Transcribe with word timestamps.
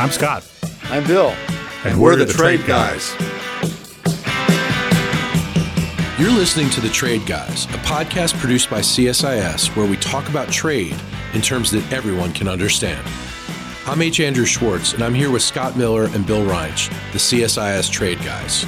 I'm 0.00 0.10
Scott. 0.10 0.50
I'm 0.84 1.06
Bill. 1.06 1.28
And, 1.28 1.92
and 1.92 2.00
we're, 2.00 2.12
we're, 2.12 2.16
the, 2.16 2.24
the 2.24 2.32
Trade, 2.32 2.60
Trade 2.60 2.66
guys. 2.66 3.14
guys. 3.16 3.30
You're 6.18 6.30
listening 6.30 6.70
to 6.70 6.80
The 6.80 6.88
Trade 6.88 7.26
Guys, 7.26 7.66
a 7.66 7.78
podcast 7.84 8.40
produced 8.40 8.70
by 8.70 8.80
CSIS 8.80 9.76
where 9.76 9.86
we 9.86 9.98
talk 9.98 10.26
about 10.30 10.48
trade 10.48 10.96
in 11.34 11.42
terms 11.42 11.70
that 11.72 11.92
everyone 11.92 12.32
can 12.32 12.48
understand. 12.48 13.06
I'm 13.84 14.00
H. 14.00 14.20
Andrew 14.20 14.46
Schwartz, 14.46 14.94
and 14.94 15.04
I'm 15.04 15.12
here 15.12 15.30
with 15.30 15.42
Scott 15.42 15.76
Miller 15.76 16.04
and 16.04 16.26
Bill 16.26 16.46
Reinsch, 16.46 16.88
the 17.12 17.18
CSIS 17.18 17.90
Trade 17.90 18.20
Guys. 18.20 18.64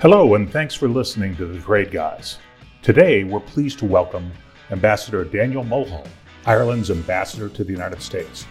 Hello, 0.00 0.34
and 0.34 0.52
thanks 0.52 0.74
for 0.74 0.86
listening 0.86 1.34
to 1.36 1.46
The 1.46 1.58
Trade 1.58 1.90
Guys. 1.90 2.36
Today, 2.82 3.24
we're 3.24 3.40
pleased 3.40 3.78
to 3.78 3.86
welcome 3.86 4.32
Ambassador 4.70 5.24
Daniel 5.24 5.64
Mulhall, 5.64 6.06
Ireland's 6.44 6.90
ambassador 6.90 7.48
to 7.48 7.64
the 7.64 7.72
United 7.72 8.02
States. 8.02 8.44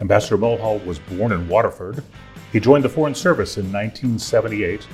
Ambassador 0.00 0.36
Mulhall 0.36 0.78
was 0.80 0.98
born 0.98 1.32
in 1.32 1.48
Waterford. 1.48 2.04
He 2.52 2.60
joined 2.60 2.84
the 2.84 2.88
Foreign 2.88 3.14
Service 3.14 3.56
in 3.56 3.64
1978 3.72 4.86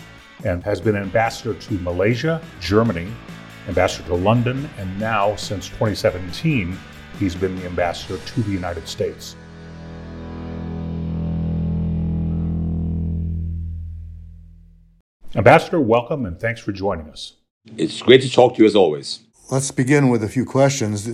and 0.44 0.62
has 0.62 0.80
been 0.80 0.96
ambassador 0.96 1.54
to 1.54 1.74
Malaysia, 1.80 2.40
Germany, 2.60 3.08
ambassador 3.68 4.06
to 4.08 4.14
London, 4.14 4.68
and 4.78 4.98
now, 5.00 5.34
since 5.36 5.66
2017, 5.68 6.78
he's 7.18 7.34
been 7.34 7.56
the 7.56 7.66
ambassador 7.66 8.16
to 8.24 8.42
the 8.42 8.50
United 8.50 8.86
States. 8.86 9.34
Ambassador, 15.34 15.80
welcome 15.80 16.26
and 16.26 16.38
thanks 16.38 16.60
for 16.60 16.72
joining 16.72 17.08
us. 17.08 17.34
It's 17.76 18.02
great 18.02 18.22
to 18.22 18.30
talk 18.30 18.54
to 18.54 18.62
you 18.62 18.66
as 18.66 18.76
always. 18.76 19.20
Let's 19.50 19.70
begin 19.70 20.08
with 20.08 20.24
a 20.24 20.28
few 20.28 20.46
questions. 20.46 21.06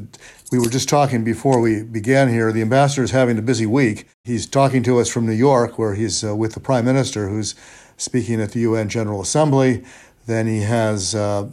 We 0.53 0.59
were 0.59 0.69
just 0.69 0.89
talking 0.89 1.25
before 1.25 1.61
we 1.61 1.83
began 1.83 2.29
here. 2.29 2.53
The 2.53 2.63
ambassador 2.63 3.03
is 3.03 3.11
having 3.11 3.37
a 3.37 3.43
busy 3.43 3.67
week. 3.67 4.07
He's 4.23 4.47
talking 4.47 4.83
to 4.85 5.01
us 5.01 5.09
from 5.09 5.27
New 5.27 5.33
York, 5.33 5.77
where 5.79 5.95
he's 5.95 6.23
uh, 6.23 6.37
with 6.37 6.55
the 6.55 6.61
prime 6.61 6.85
minister, 6.85 7.29
who's 7.29 7.57
speaking 7.97 8.41
at 8.41 8.53
the 8.53 8.61
UN 8.61 8.89
General 8.89 9.21
Assembly. 9.21 9.83
Then 10.27 10.47
he 10.47 10.61
has 10.61 11.17
uh, 11.17 11.51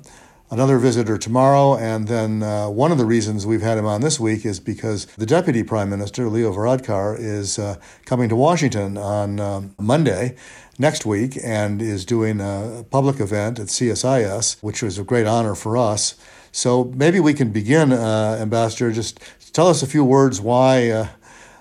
another 0.52 0.78
visitor 0.78 1.18
tomorrow. 1.18 1.76
And 1.76 2.08
then 2.08 2.44
uh, 2.44 2.70
one 2.70 2.92
of 2.92 3.00
the 3.00 3.06
reasons 3.06 3.48
we've 3.48 3.62
had 3.62 3.80
him 3.80 3.86
on 3.86 4.02
this 4.02 4.20
week 4.20 4.46
is 4.46 4.60
because 4.60 5.06
the 5.18 5.26
Deputy 5.26 5.64
Prime 5.64 5.90
Minister, 5.90 6.28
Leo 6.28 6.52
Varadkar, 6.54 7.18
is 7.18 7.58
uh, 7.58 7.78
coming 8.06 8.30
to 8.30 8.36
Washington 8.36 8.98
on 8.98 9.40
um, 9.40 9.76
Monday 9.80 10.36
next 10.78 11.06
week 11.06 11.38
and 11.44 11.82
is 11.82 12.06
doing 12.06 12.40
a 12.42 12.86
public 12.92 13.20
event 13.20 13.58
at 13.60 13.68
CSIS, 13.68 14.62
which 14.62 14.84
was 14.84 15.00
a 15.00 15.04
great 15.04 15.26
honor 15.26 15.56
for 15.56 15.78
us. 15.78 16.16
So 16.56 16.86
maybe 16.96 17.20
we 17.20 17.34
can 17.34 17.52
begin, 17.52 17.92
uh, 17.92 18.38
Ambassador. 18.40 18.90
Just 18.94 19.20
tell 19.54 19.68
us 19.68 19.84
a 19.84 19.88
few 19.88 20.06
words 20.06 20.40
why. 20.40 20.90
Uh, 20.90 21.08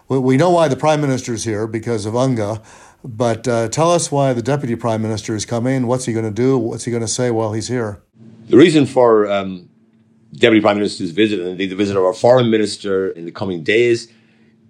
we 0.08 0.36
know 0.36 0.50
why 0.50 0.68
the 0.68 0.76
Prime 0.76 1.00
Minister 1.00 1.34
is 1.34 1.42
here 1.42 1.66
because 1.66 2.06
of 2.06 2.14
UNGA, 2.14 2.62
but 3.02 3.48
uh, 3.48 3.68
tell 3.70 3.90
us 3.90 4.12
why 4.12 4.32
the 4.32 4.42
Deputy 4.42 4.76
Prime 4.76 5.02
Minister 5.02 5.34
is 5.34 5.44
coming. 5.44 5.88
What's 5.88 6.04
he 6.04 6.12
going 6.12 6.26
to 6.26 6.30
do? 6.30 6.56
What's 6.56 6.84
he 6.84 6.92
going 6.92 7.00
to 7.00 7.08
say 7.08 7.32
while 7.32 7.52
he's 7.52 7.66
here? 7.66 8.02
The 8.46 8.56
reason 8.56 8.86
for 8.86 9.28
um, 9.28 9.68
Deputy 10.32 10.60
Prime 10.60 10.76
Minister's 10.76 11.10
visit 11.10 11.40
and 11.40 11.48
indeed 11.48 11.70
the 11.70 11.76
visit 11.76 11.96
of 11.96 12.04
our 12.04 12.14
Foreign 12.14 12.48
Minister 12.48 13.08
in 13.08 13.24
the 13.24 13.32
coming 13.32 13.64
days 13.64 14.12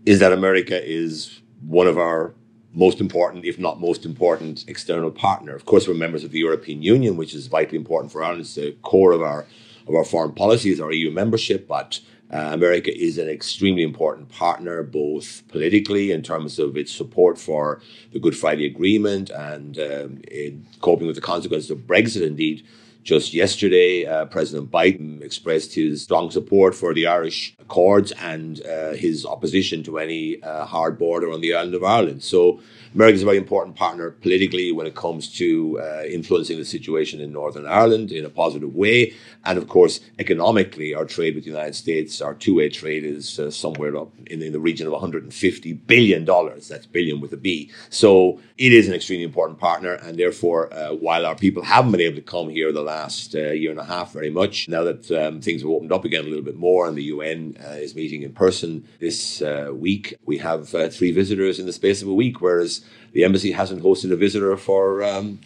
is 0.07 0.21
that 0.21 0.33
America 0.33 0.83
is 0.83 1.43
one 1.61 1.87
of 1.87 1.99
our 1.99 2.33
most 2.73 2.99
important, 2.99 3.45
if 3.45 3.59
not 3.59 3.79
most 3.79 4.07
important, 4.07 4.65
external 4.69 5.11
partner. 5.11 5.55
Of 5.55 5.67
course, 5.67 5.87
we're 5.87 5.93
members 5.93 6.25
of 6.25 6.31
the 6.31 6.39
European 6.39 6.83
Union, 6.83 7.19
which 7.19 7.35
is 7.35 7.47
vitally 7.47 7.77
important 7.77 8.11
for 8.11 8.25
Ireland. 8.25 8.41
It's 8.41 8.55
the 8.55 8.73
core 8.81 9.13
of 9.13 9.21
our 9.21 9.45
of 9.87 9.95
our 9.95 10.05
foreign 10.05 10.33
policy 10.33 10.71
is 10.71 10.81
our 10.81 10.93
EU 10.93 11.11
membership, 11.11 11.69
but 11.69 12.01
uh, 12.33 12.51
America 12.53 12.97
is 12.97 13.19
an 13.19 13.29
extremely 13.29 13.83
important 13.83 14.29
partner, 14.29 14.83
both 14.83 15.43
politically 15.49 16.11
in 16.11 16.23
terms 16.23 16.59
of 16.59 16.77
its 16.77 16.91
support 16.91 17.39
for 17.39 17.81
the 18.13 18.19
Good 18.19 18.37
Friday 18.37 18.67
Agreement 18.67 19.31
and 19.31 19.79
um, 19.79 20.23
in 20.31 20.67
coping 20.81 21.07
with 21.07 21.17
the 21.17 21.23
consequences 21.23 21.71
of 21.71 21.87
Brexit. 21.87 22.27
Indeed, 22.27 22.67
just 23.05 23.35
yesterday, 23.35 24.07
uh, 24.07 24.25
President 24.25 24.71
Biden 24.71 25.23
expressed 25.23 25.75
his 25.75 26.03
strong 26.03 26.31
support 26.31 26.75
for 26.75 26.95
the 26.95 27.07
Irish 27.07 27.55
Accords 27.61 28.13
and 28.13 28.65
uh, 28.67 28.93
his 28.93 29.27
opposition 29.27 29.83
to 29.85 29.99
any 29.99 30.43
uh, 30.43 30.65
hard 30.65 30.99
border 30.99 31.31
on 31.31 31.43
the 31.43 31.55
island 31.55 31.75
of 31.75 31.85
Ireland. 31.85 32.23
So 32.23 32.61
America 32.95 33.17
is 33.17 33.23
a 33.23 33.27
very 33.27 33.37
important 33.37 33.77
partner 33.77 34.11
politically 34.11 34.73
when 34.73 34.87
it 34.87 34.95
comes 34.95 35.31
to 35.37 35.81
uh, 35.81 36.05
influencing 36.05 36.59
the 36.59 36.65
situation 36.65 37.21
in 37.21 37.33
Northern 37.33 37.67
Ireland 37.67 38.11
in 38.11 38.25
a 38.25 38.31
positive 38.31 38.75
way. 38.75 39.13
And 39.45 39.59
of 39.59 39.69
course, 39.69 40.01
economically, 40.19 40.95
our 40.95 41.05
trade 41.05 41.35
with 41.35 41.45
the 41.45 41.51
United 41.51 41.75
States, 41.75 42.23
our 42.23 42.35
two 42.35 42.55
way 42.55 42.71
trade 42.71 43.05
is 43.05 43.39
uh, 43.39 43.51
somewhere 43.51 43.97
up 43.97 44.13
in, 44.29 44.41
in, 44.41 44.53
the 44.53 44.61
region 44.61 44.87
of 44.87 44.93
$150 44.95 45.87
billion. 45.87 46.25
That's 46.25 46.87
billion 46.87 47.21
with 47.21 47.33
a 47.33 47.37
B. 47.37 47.71
So 47.91 48.41
it 48.57 48.73
is 48.73 48.89
an 48.89 48.95
extremely 48.95 49.25
important 49.25 49.59
partner. 49.59 49.95
And 49.95 50.17
therefore, 50.17 50.73
uh, 50.73 50.95
while 50.95 51.27
our 51.27 51.35
people 51.35 51.65
haven't 51.65 51.93
been 51.93 52.01
able 52.01 52.17
to 52.17 52.23
come 52.23 52.49
here 52.49 52.73
the 52.73 52.83
last 52.83 52.94
uh, 53.35 53.53
year 53.53 53.71
and 53.71 53.81
a 53.81 53.85
half 53.85 54.13
very 54.13 54.31
much, 54.31 54.69
now 54.69 54.85
that 54.85 55.11
um, 55.11 55.41
things 55.41 55.63
have 55.63 55.71
opened 55.71 55.93
up 55.93 56.05
again 56.05 56.25
a 56.25 56.29
little 56.29 56.45
bit 56.45 56.57
more 56.57 56.87
and 56.87 56.97
the 56.97 57.05
UN 57.05 57.57
uh, 57.65 57.71
is 57.71 57.95
meeting 57.95 58.23
in 58.23 58.33
person 58.33 58.87
this 59.01 59.43
uh, 59.43 59.71
week, 59.73 60.15
we 60.25 60.39
have 60.39 60.69
three 60.93 61.13
visitors 61.13 61.59
in 61.59 61.67
the 61.67 61.73
space 61.73 62.03
of 62.03 62.09
a 62.09 62.15
week, 62.15 62.41
whereas 62.41 62.85
the 63.13 63.25
embassy 63.25 63.53
hasn't 63.53 63.83
hosted 63.83 64.13
a 64.13 64.17
visitor 64.17 64.57
for 64.57 65.03
um, 65.03 65.39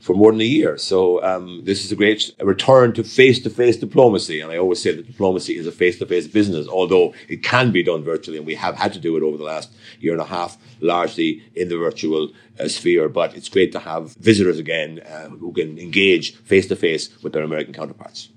for 0.00 0.14
more 0.14 0.32
than 0.32 0.40
a 0.40 0.44
year. 0.44 0.76
So 0.78 1.22
um, 1.22 1.62
this 1.64 1.84
is 1.84 1.92
a 1.92 1.96
great 1.96 2.32
return 2.40 2.92
to 2.94 3.04
face-to-face 3.04 3.78
diplomacy. 3.78 4.40
And 4.40 4.52
I 4.52 4.58
always 4.58 4.80
say 4.82 4.92
that 4.94 5.06
diplomacy 5.06 5.56
is 5.56 5.66
a 5.66 5.72
face-to-face 5.72 6.28
business, 6.28 6.68
although 6.68 7.14
it 7.28 7.42
can 7.42 7.72
be 7.72 7.82
done 7.82 8.04
virtually, 8.04 8.38
and 8.38 8.46
we 8.46 8.54
have 8.54 8.76
had 8.76 8.92
to 8.92 9.00
do 9.00 9.16
it 9.16 9.22
over 9.22 9.36
the 9.36 9.44
last 9.44 9.70
year 10.00 10.12
and 10.12 10.22
a 10.22 10.26
half, 10.26 10.58
largely 10.80 11.42
in 11.54 11.68
the 11.68 11.76
virtual 11.76 12.30
uh, 12.60 12.68
sphere. 12.68 13.08
But 13.08 13.36
it's 13.36 13.48
great 13.48 13.72
to 13.72 13.78
have 13.80 14.14
visitors 14.16 14.58
again 14.58 15.00
uh, 15.00 15.28
who 15.28 15.52
can 15.52 15.78
engage 15.78 16.36
face-to-face 16.36 17.22
with 17.22 17.32
their 17.32 17.42
American 17.42 17.74
counterparts. 17.74 18.28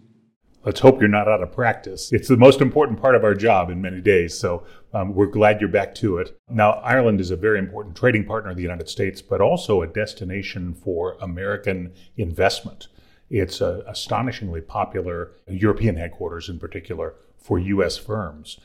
Let's 0.66 0.82
hope 0.82 1.00
you're 1.00 1.08
not 1.08 1.30
out 1.30 1.42
of 1.42 1.54
practice. 1.54 2.12
It's 2.12 2.28
the 2.28 2.36
most 2.36 2.60
important 2.60 3.02
part 3.02 3.16
of 3.16 3.24
our 3.24 3.34
job 3.34 3.70
in 3.70 3.82
many 3.82 4.02
days, 4.02 4.38
so 4.38 4.66
um, 4.94 5.14
we're 5.16 5.28
glad 5.28 5.62
you're 5.62 5.70
back 5.70 5.96
to 5.96 6.18
it. 6.18 6.38
Now, 6.50 6.72
Ireland 6.74 7.22
is 7.22 7.32
a 7.32 7.38
very 7.38 7.60
important 7.60 7.96
trading 7.96 8.26
partner 8.26 8.52
of 8.52 8.58
the 8.58 8.62
United 8.62 8.90
States, 8.90 9.22
but 9.22 9.40
also 9.40 9.82
a 9.82 9.88
destination 9.88 10.74
for 10.74 11.18
American 11.22 11.94
investment. 12.18 12.90
It's 13.30 13.62
a 13.62 13.84
astonishingly 13.88 14.60
popular 14.60 15.32
European 15.48 15.96
headquarters, 15.96 16.50
in 16.50 16.60
particular, 16.60 17.16
for 17.38 17.58
U.S. 17.58 17.98
firms. 17.98 18.60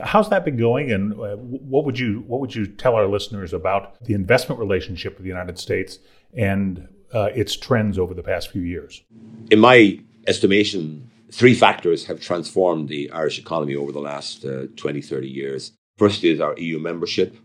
How's 0.00 0.30
that 0.30 0.44
been 0.44 0.56
going, 0.56 0.92
and 0.92 1.14
uh, 1.14 1.34
what 1.36 1.84
would 1.84 1.98
you 1.98 2.22
what 2.28 2.40
would 2.40 2.54
you 2.54 2.66
tell 2.66 2.94
our 2.94 3.08
listeners 3.08 3.52
about 3.52 4.02
the 4.04 4.14
investment 4.14 4.60
relationship 4.60 5.14
with 5.14 5.24
the 5.24 5.28
United 5.28 5.58
States 5.58 5.98
and 6.32 6.86
uh, 7.12 7.30
its 7.34 7.56
trends 7.56 7.98
over 7.98 8.14
the 8.14 8.22
past 8.22 8.52
few 8.52 8.62
years? 8.62 9.02
In 9.50 9.58
my 9.58 9.98
estimation, 10.28 11.09
three 11.32 11.54
factors 11.54 12.06
have 12.06 12.20
transformed 12.20 12.88
the 12.88 13.10
Irish 13.10 13.38
economy 13.38 13.76
over 13.76 13.92
the 13.92 14.00
last 14.00 14.44
uh, 14.44 14.66
20, 14.76 15.00
30 15.00 15.28
years. 15.28 15.72
First 15.96 16.24
is 16.24 16.40
our 16.40 16.58
EU 16.58 16.78
membership. 16.78 17.36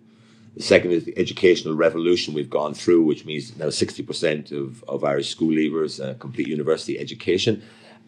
The 0.56 0.63
second 0.63 0.91
is 0.91 1.03
the 1.03 1.18
educational 1.18 1.75
revolution 1.75 2.34
we've 2.34 2.50
gone 2.50 2.74
through, 2.74 3.03
which 3.03 3.25
means 3.25 3.56
now 3.57 3.66
60% 3.66 4.51
of, 4.53 4.84
of 4.88 5.03
Irish 5.03 5.29
school 5.29 5.50
leavers 5.50 6.03
uh, 6.03 6.13
complete 6.16 6.47
university 6.47 6.97
education. 6.97 7.62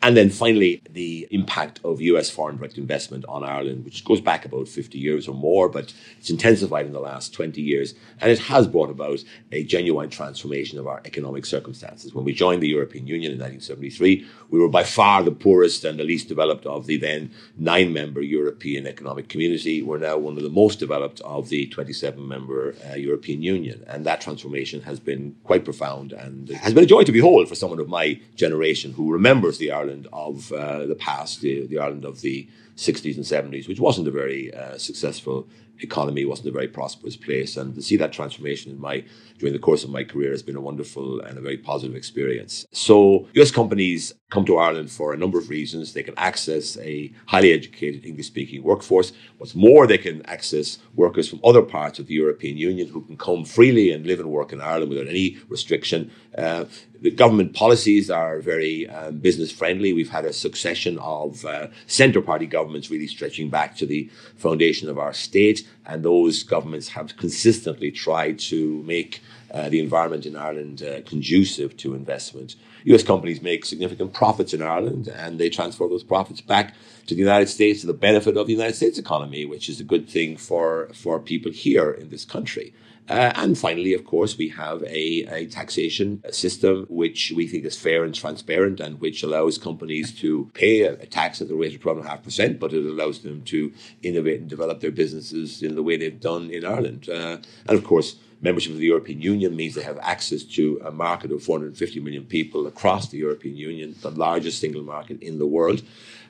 And 0.04 0.16
then 0.16 0.30
finally, 0.30 0.84
the 0.90 1.28
impact 1.32 1.80
of 1.84 2.02
US 2.02 2.30
foreign 2.30 2.58
direct 2.58 2.78
investment 2.78 3.26
on 3.28 3.44
Ireland, 3.44 3.84
which 3.84 4.06
goes 4.06 4.22
back 4.22 4.46
about 4.46 4.68
50 4.68 4.98
years 4.98 5.28
or 5.28 5.34
more, 5.34 5.70
but 5.70 5.92
it's 6.20 6.30
intensified 6.30 6.86
in 6.86 6.94
the 6.94 7.00
last 7.00 7.34
20 7.34 7.60
years. 7.62 7.96
And 8.22 8.30
it 8.30 8.38
has 8.40 8.68
brought 8.68 8.92
about 8.92 9.24
a 9.52 9.64
genuine 9.64 10.12
transformation 10.12 10.78
of 10.78 10.86
our 10.86 11.02
economic 11.04 11.48
circumstances. 11.48 12.14
When 12.14 12.26
we 12.26 12.34
joined 12.34 12.62
the 12.62 12.68
European 12.68 13.08
Union 13.08 13.32
in 13.32 13.40
1973, 13.40 14.28
we 14.52 14.60
were 14.60 14.70
by 14.70 14.84
far 14.84 15.24
the 15.24 15.32
poorest 15.32 15.84
and 15.84 16.00
the 16.00 16.04
least 16.04 16.28
developed 16.28 16.68
of 16.68 16.86
the 16.86 16.98
then 16.98 17.32
nine 17.58 17.92
member 17.92 18.22
European 18.22 18.86
Economic 18.86 19.30
Community. 19.30 19.82
We're 19.82 19.98
now 19.98 20.18
one 20.18 20.38
of 20.38 20.44
the 20.44 20.50
most 20.50 20.78
developed 20.78 21.22
of 21.22 21.50
the 21.50 21.66
27 21.68 22.26
member 22.26 22.76
uh, 22.88 22.96
European 22.96 23.42
Union. 23.42 23.84
And 23.88 24.06
that 24.06 24.22
transformation 24.22 24.82
has 24.82 25.00
been 25.00 25.36
quite 25.44 25.66
profound 25.66 26.14
and 26.14 26.50
has 26.50 26.76
been 26.76 26.84
a 26.84 26.88
joy 26.88 27.02
to 27.04 27.12
behold 27.12 27.50
for 27.50 27.56
someone 27.56 27.80
of 27.80 27.90
my 27.90 28.20
generation 28.36 28.94
who 28.94 29.12
remembers 29.12 29.58
the 29.58 29.72
Irish 29.72 29.87
Ireland 29.88 30.08
of 30.12 30.52
uh, 30.52 30.86
the 30.86 30.96
past, 30.96 31.42
the, 31.42 31.66
the, 31.68 31.80
Ireland 31.80 32.06
of 32.06 32.22
the 32.22 32.48
60s 32.76 33.16
and 33.16 33.26
70s, 33.26 33.68
which 33.68 33.80
wasn't 33.80 34.08
a 34.08 34.12
very 34.12 34.54
uh, 34.54 34.78
successful 34.78 35.48
economy, 35.80 36.26
wasn't 36.26 36.50
a 36.50 36.52
very 36.52 36.68
prosperous 36.68 37.16
place. 37.16 37.56
And 37.56 37.74
to 37.76 37.82
see 37.82 37.96
that 37.98 38.12
transformation 38.12 38.72
in 38.72 38.80
my 38.80 39.04
during 39.40 39.54
the 39.54 39.60
course 39.60 39.84
of 39.84 39.90
my 39.90 40.04
career 40.04 40.32
has 40.32 40.44
been 40.44 40.56
a 40.56 40.62
wonderful 40.62 41.22
and 41.22 41.38
a 41.38 41.42
very 41.42 41.58
positive 41.58 41.96
experience. 41.96 42.66
So 42.72 43.28
US 43.36 43.52
companies 43.52 44.14
come 44.30 44.46
to 44.46 44.58
Ireland 44.58 44.92
for 44.92 45.14
a 45.14 45.18
number 45.18 45.38
of 45.38 45.50
reasons. 45.50 45.94
They 45.94 46.04
can 46.04 46.14
access 46.18 46.78
a 46.78 47.12
highly 47.28 47.54
educated 47.54 48.06
English 48.06 48.28
speaking 48.28 48.64
workforce. 48.64 49.14
What's 49.38 49.56
more, 49.56 49.88
they 49.88 49.98
can 49.98 50.26
access 50.26 50.80
workers 50.96 51.30
from 51.30 51.40
other 51.44 51.62
parts 51.62 52.00
of 52.00 52.08
the 52.08 52.16
European 52.16 52.58
Union 52.58 52.88
who 52.90 53.02
can 53.02 53.18
come 53.18 53.46
freely 53.46 53.92
and 53.92 54.06
live 54.06 54.20
and 54.20 54.30
work 54.30 54.52
in 54.52 54.62
Ireland 54.62 54.90
without 54.90 55.08
any 55.08 55.38
restriction. 55.50 56.12
Uh, 56.38 56.66
the 57.00 57.12
government 57.12 57.54
policies 57.54 58.10
are 58.10 58.40
very 58.40 58.90
um, 58.90 59.20
business 59.20 59.52
friendly. 59.52 59.94
We've 59.94 60.10
had 60.10 60.26
a 60.26 60.34
succession 60.34 60.98
of 60.98 61.46
uh, 61.46 61.68
centre 61.86 62.22
party 62.22 62.48
governments 62.48 62.68
governments 62.68 62.92
really 62.92 63.08
stretching 63.08 63.50
back 63.50 63.76
to 63.78 63.86
the 63.86 64.10
foundation 64.36 64.90
of 64.90 64.98
our 64.98 65.14
state. 65.14 65.68
And 65.86 66.04
those 66.04 66.44
governments 66.44 66.90
have 66.90 67.16
consistently 67.18 67.92
tried 67.92 68.40
to 68.52 68.84
make 68.84 69.22
uh, 69.58 69.70
the 69.70 69.80
environment 69.80 70.26
in 70.26 70.36
Ireland 70.36 70.84
uh, 70.84 71.02
conducive 71.02 71.76
to 71.78 71.96
investment. 71.96 72.56
US 72.84 73.04
companies 73.04 73.42
make 73.42 73.66
significant 73.66 74.14
profits 74.14 74.54
in 74.54 74.62
Ireland 74.62 75.08
and 75.08 75.40
they 75.40 75.50
transfer 75.50 75.88
those 75.88 76.04
profits 76.04 76.42
back 76.42 76.76
to 77.08 77.16
the 77.16 77.20
United 77.20 77.48
States 77.48 77.82
to 77.82 77.88
the 77.88 77.94
benefit 77.94 78.38
of 78.38 78.46
the 78.46 78.54
United 78.54 78.76
States 78.76 79.00
economy, 79.00 79.46
which 79.46 79.68
is 79.68 79.80
a 79.80 79.84
good 79.84 80.08
thing 80.08 80.38
for, 80.38 80.90
for 80.94 81.20
people 81.20 81.52
here 81.52 81.92
in 81.92 82.10
this 82.10 82.24
country. 82.24 82.74
Uh, 83.10 83.32
and 83.36 83.58
finally, 83.58 83.94
of 83.94 84.04
course, 84.06 84.38
we 84.38 84.50
have 84.50 84.84
a, 84.84 85.26
a, 85.32 85.48
taxation 85.48 86.22
system 86.30 86.86
which 86.90 87.32
we 87.36 87.48
think 87.48 87.64
is 87.64 87.80
fair 87.80 88.04
and 88.04 88.14
transparent 88.14 88.82
and 88.82 89.00
which 89.00 89.24
allows 89.24 89.58
companies 89.58 90.12
to 90.12 90.52
pay 90.54 90.82
a, 90.82 90.94
a 90.94 91.06
tax 91.06 91.42
at 91.42 91.48
the 91.48 91.56
rate 91.56 91.74
of 91.74 91.80
12.5%, 91.80 92.60
but 92.60 92.74
it 92.74 92.86
allows 92.86 93.20
them 93.20 93.42
to 93.44 93.72
innovate 94.04 94.42
and 94.42 94.50
develop 94.50 94.82
their 94.82 94.92
businesses 94.92 95.64
in 95.64 95.76
the 95.76 95.84
way 95.84 95.96
they've 95.96 96.20
done 96.20 96.52
in 96.52 96.66
Ireland. 96.66 97.08
Uh, 97.08 97.38
and 97.68 97.78
of 97.78 97.86
course, 97.86 98.18
membership 98.42 98.72
of 98.72 98.78
the 98.78 98.86
European 98.86 99.22
Union 99.22 99.56
means 99.56 99.76
they 99.76 99.84
have 99.84 100.00
access 100.00 100.44
to 100.44 100.80
a 100.86 100.92
market 100.92 101.32
of 101.32 101.44
450 101.44 102.00
million 102.00 102.24
people 102.24 102.68
across 102.68 103.10
the 103.10 103.18
European 103.18 103.56
Union, 103.56 103.96
the 104.02 104.12
largest 104.12 104.60
single 104.60 104.84
market 104.84 105.22
in 105.22 105.40
the 105.40 105.48
world. 105.48 105.82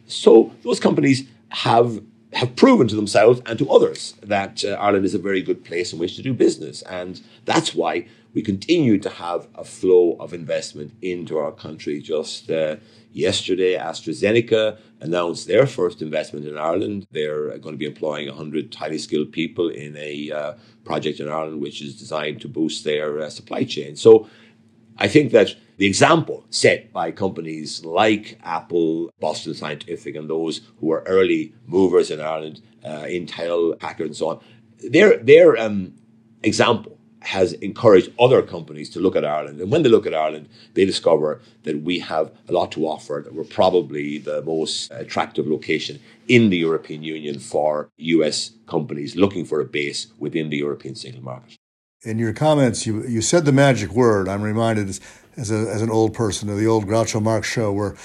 So 0.08 0.52
those 0.64 0.80
companies 0.80 1.28
have 1.50 2.02
have 2.34 2.56
proven 2.58 2.88
to 2.90 2.96
themselves 2.96 3.42
and 3.46 3.58
to 3.58 3.70
others 3.72 4.14
that 4.22 4.64
uh, 4.66 4.72
Ireland 4.74 5.06
is 5.06 5.16
a 5.16 5.20
very 5.20 5.42
good 5.42 5.64
place 5.64 5.94
in 5.94 6.00
which 6.00 6.18
to 6.18 6.22
do 6.22 6.34
business. 6.34 6.82
And 6.84 7.22
that's 7.46 7.74
why 7.74 8.08
we 8.34 8.42
continue 8.42 8.98
to 9.00 9.10
have 9.10 9.48
a 9.56 9.64
flow 9.64 10.18
of 10.20 10.34
investment 10.34 10.94
into 11.02 11.38
our 11.38 11.52
country. 11.52 12.02
Just 12.02 12.52
uh, 12.52 12.76
yesterday, 13.14 13.78
AstraZeneca 13.78 14.78
announced 15.00 15.48
their 15.48 15.66
first 15.66 16.02
investment 16.02 16.46
in 16.46 16.58
Ireland. 16.58 17.08
They're 17.12 17.58
going 17.60 17.74
to 17.74 17.80
be 17.80 17.86
employing 17.86 18.28
100 18.28 18.76
highly 18.76 18.98
skilled 18.98 19.32
people 19.32 19.70
in 19.70 19.96
a 19.98 20.32
uh, 20.32 20.54
project 20.88 21.20
in 21.20 21.28
Ireland 21.28 21.62
which 21.62 21.82
is 21.82 22.00
designed 22.00 22.42
to 22.42 22.48
boost 22.48 22.84
their 22.84 23.20
uh, 23.20 23.30
supply 23.30 23.64
chain. 23.64 23.96
So 23.96 24.28
I 24.98 25.08
think 25.08 25.32
that 25.32 25.50
the 25.78 25.86
example 25.86 26.46
set 26.50 26.92
by 26.92 27.12
companies 27.12 27.86
like 27.86 28.40
Apple, 28.44 29.12
Boston 29.20 29.54
Scientific, 29.54 30.16
and 30.16 30.28
those 30.28 30.62
who 30.80 30.92
are 30.92 31.04
early 31.06 31.54
movers 31.68 32.10
in 32.10 32.20
Ireland, 32.20 32.62
uh, 32.84 33.04
Intel, 33.04 33.78
Packard, 33.78 34.08
and 34.08 34.16
so 34.16 34.30
on, 34.30 34.40
their 34.80 35.18
their 35.18 35.58
um, 35.58 35.94
example 36.42 36.97
has 37.28 37.52
encouraged 37.54 38.10
other 38.18 38.42
companies 38.42 38.90
to 38.90 39.02
look 39.02 39.14
at 39.18 39.26
Ireland. 39.26 39.60
And 39.60 39.70
when 39.70 39.84
they 39.84 39.90
look 39.90 40.06
at 40.06 40.14
Ireland, 40.14 40.48
they 40.76 40.86
discover 40.86 41.42
that 41.64 41.82
we 41.82 42.00
have 42.00 42.32
a 42.48 42.54
lot 42.54 42.72
to 42.72 42.88
offer, 42.88 43.22
that 43.26 43.34
we're 43.34 43.44
probably 43.44 44.18
the 44.18 44.42
most 44.44 44.90
attractive 44.92 45.46
location 45.46 46.00
in 46.30 46.50
the 46.50 46.58
European 46.58 47.04
Union 47.04 47.38
for 47.40 47.90
US 47.98 48.52
companies 48.66 49.18
looking 49.18 49.44
for 49.44 49.60
a 49.60 49.66
base 49.66 50.08
within 50.18 50.50
the 50.50 50.56
European 50.56 50.96
single 50.96 51.22
market. 51.22 51.58
In 52.04 52.18
your 52.18 52.32
comments, 52.32 52.88
you, 52.88 53.06
you 53.06 53.22
said 53.22 53.44
the 53.44 53.52
magic 53.52 53.92
word. 53.92 54.30
I'm 54.30 54.42
reminded 54.42 54.88
as, 54.88 55.52
a, 55.52 55.70
as 55.70 55.82
an 55.82 55.90
old 55.90 56.14
person 56.14 56.50
of 56.50 56.58
the 56.58 56.68
old 56.68 56.88
Groucho 56.88 57.22
Marx 57.22 57.46
show 57.50 57.74
where 57.74 57.98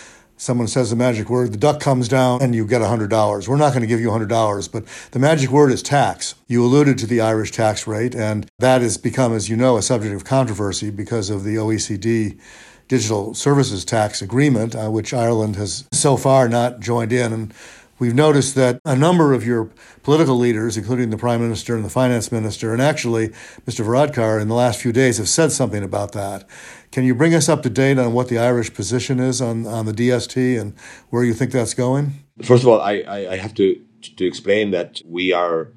someone 0.42 0.66
says 0.66 0.90
the 0.90 0.96
magic 0.96 1.30
word, 1.30 1.52
the 1.52 1.56
duck 1.56 1.80
comes 1.80 2.08
down 2.08 2.42
and 2.42 2.52
you 2.52 2.66
get 2.66 2.82
$100. 2.82 3.48
We're 3.48 3.56
not 3.56 3.70
going 3.70 3.82
to 3.82 3.86
give 3.86 4.00
you 4.00 4.08
$100, 4.08 4.72
but 4.72 4.84
the 5.12 5.20
magic 5.20 5.50
word 5.50 5.70
is 5.70 5.82
tax. 5.82 6.34
You 6.48 6.64
alluded 6.64 6.98
to 6.98 7.06
the 7.06 7.20
Irish 7.20 7.52
tax 7.52 7.86
rate, 7.86 8.14
and 8.16 8.48
that 8.58 8.82
has 8.82 8.98
become, 8.98 9.32
as 9.32 9.48
you 9.48 9.56
know, 9.56 9.76
a 9.76 9.82
subject 9.82 10.14
of 10.14 10.24
controversy 10.24 10.90
because 10.90 11.30
of 11.30 11.44
the 11.44 11.54
OECD 11.54 12.40
digital 12.88 13.34
services 13.34 13.84
tax 13.84 14.20
agreement, 14.20 14.74
uh, 14.74 14.90
which 14.90 15.14
Ireland 15.14 15.54
has 15.56 15.86
so 15.92 16.16
far 16.16 16.48
not 16.48 16.80
joined 16.80 17.12
in. 17.12 17.32
And 17.32 17.54
we've 18.00 18.14
noticed 18.14 18.56
that 18.56 18.80
a 18.84 18.96
number 18.96 19.32
of 19.32 19.46
your 19.46 19.70
political 20.02 20.36
leaders, 20.36 20.76
including 20.76 21.10
the 21.10 21.16
prime 21.16 21.40
minister 21.40 21.76
and 21.76 21.84
the 21.84 21.88
finance 21.88 22.32
minister, 22.32 22.72
and 22.72 22.82
actually 22.82 23.28
Mr. 23.64 23.86
Varadkar 23.86 24.42
in 24.42 24.48
the 24.48 24.56
last 24.56 24.80
few 24.80 24.92
days 24.92 25.18
have 25.18 25.28
said 25.28 25.52
something 25.52 25.84
about 25.84 26.12
that. 26.12 26.48
Can 26.92 27.04
you 27.04 27.14
bring 27.14 27.34
us 27.34 27.48
up 27.48 27.62
to 27.62 27.70
date 27.70 27.98
on 27.98 28.12
what 28.12 28.28
the 28.28 28.38
Irish 28.38 28.74
position 28.74 29.18
is 29.18 29.40
on, 29.40 29.66
on 29.66 29.86
the 29.86 29.92
DST 29.92 30.60
and 30.60 30.74
where 31.08 31.24
you 31.24 31.32
think 31.32 31.50
that's 31.50 31.72
going? 31.72 32.12
First 32.42 32.64
of 32.64 32.68
all, 32.68 32.82
I, 32.82 33.02
I 33.08 33.36
have 33.38 33.54
to, 33.54 33.80
to 34.02 34.26
explain 34.26 34.72
that 34.72 35.00
we 35.06 35.32
are 35.32 35.68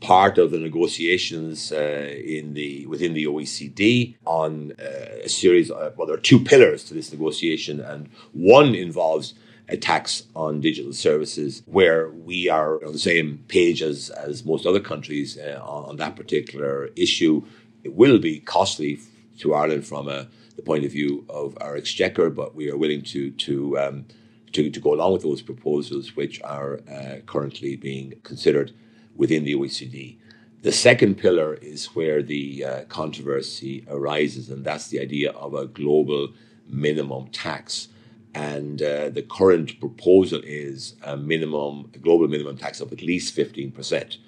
part 0.00 0.38
of 0.38 0.52
the 0.52 0.58
negotiations 0.58 1.72
uh, 1.72 2.14
in 2.24 2.54
the 2.54 2.86
within 2.86 3.14
the 3.14 3.24
OECD 3.24 4.16
on 4.24 4.72
uh, 4.80 5.24
a 5.24 5.28
series 5.28 5.72
of 5.72 5.98
well, 5.98 6.06
there 6.06 6.16
are 6.16 6.20
two 6.20 6.38
pillars 6.38 6.84
to 6.84 6.94
this 6.94 7.12
negotiation, 7.12 7.80
and 7.80 8.08
one 8.32 8.74
involves 8.74 9.34
a 9.68 9.76
tax 9.76 10.22
on 10.36 10.60
digital 10.60 10.92
services 10.92 11.62
where 11.66 12.10
we 12.10 12.48
are 12.48 12.82
on 12.84 12.92
the 12.92 12.98
same 12.98 13.44
page 13.48 13.82
as, 13.82 14.08
as 14.10 14.44
most 14.44 14.66
other 14.66 14.80
countries 14.80 15.36
uh, 15.36 15.60
on 15.62 15.96
that 15.96 16.16
particular 16.16 16.90
issue. 16.96 17.42
It 17.82 17.94
will 17.94 18.18
be 18.18 18.40
costly 18.40 19.00
to 19.38 19.54
Ireland 19.54 19.86
from 19.86 20.08
a, 20.08 20.26
the 20.60 20.66
point 20.66 20.84
of 20.84 20.92
view 20.92 21.24
of 21.28 21.56
our 21.60 21.76
exchequer, 21.76 22.28
but 22.28 22.54
we 22.54 22.70
are 22.70 22.76
willing 22.76 23.02
to 23.02 23.30
to 23.30 23.78
um, 23.78 24.04
to, 24.52 24.70
to 24.70 24.80
go 24.80 24.92
along 24.94 25.12
with 25.12 25.22
those 25.22 25.42
proposals 25.42 26.16
which 26.16 26.42
are 26.42 26.80
uh, 26.90 27.20
currently 27.26 27.76
being 27.76 28.14
considered 28.24 28.72
within 29.14 29.44
the 29.44 29.54
OECD. 29.54 30.16
The 30.62 30.72
second 30.72 31.14
pillar 31.16 31.54
is 31.54 31.94
where 31.94 32.22
the 32.22 32.64
uh, 32.64 32.84
controversy 32.84 33.86
arises, 33.88 34.50
and 34.50 34.64
that's 34.64 34.88
the 34.88 35.00
idea 35.00 35.30
of 35.30 35.54
a 35.54 35.66
global 35.66 36.32
minimum 36.66 37.28
tax. 37.28 37.88
And 38.34 38.82
uh, 38.82 39.08
the 39.08 39.22
current 39.22 39.80
proposal 39.80 40.40
is 40.44 40.94
a 41.02 41.16
minimum, 41.16 41.90
a 41.94 41.98
global 41.98 42.28
minimum 42.28 42.56
tax 42.58 42.80
of 42.80 42.92
at 42.92 43.02
least 43.02 43.36
15%. 43.36 44.18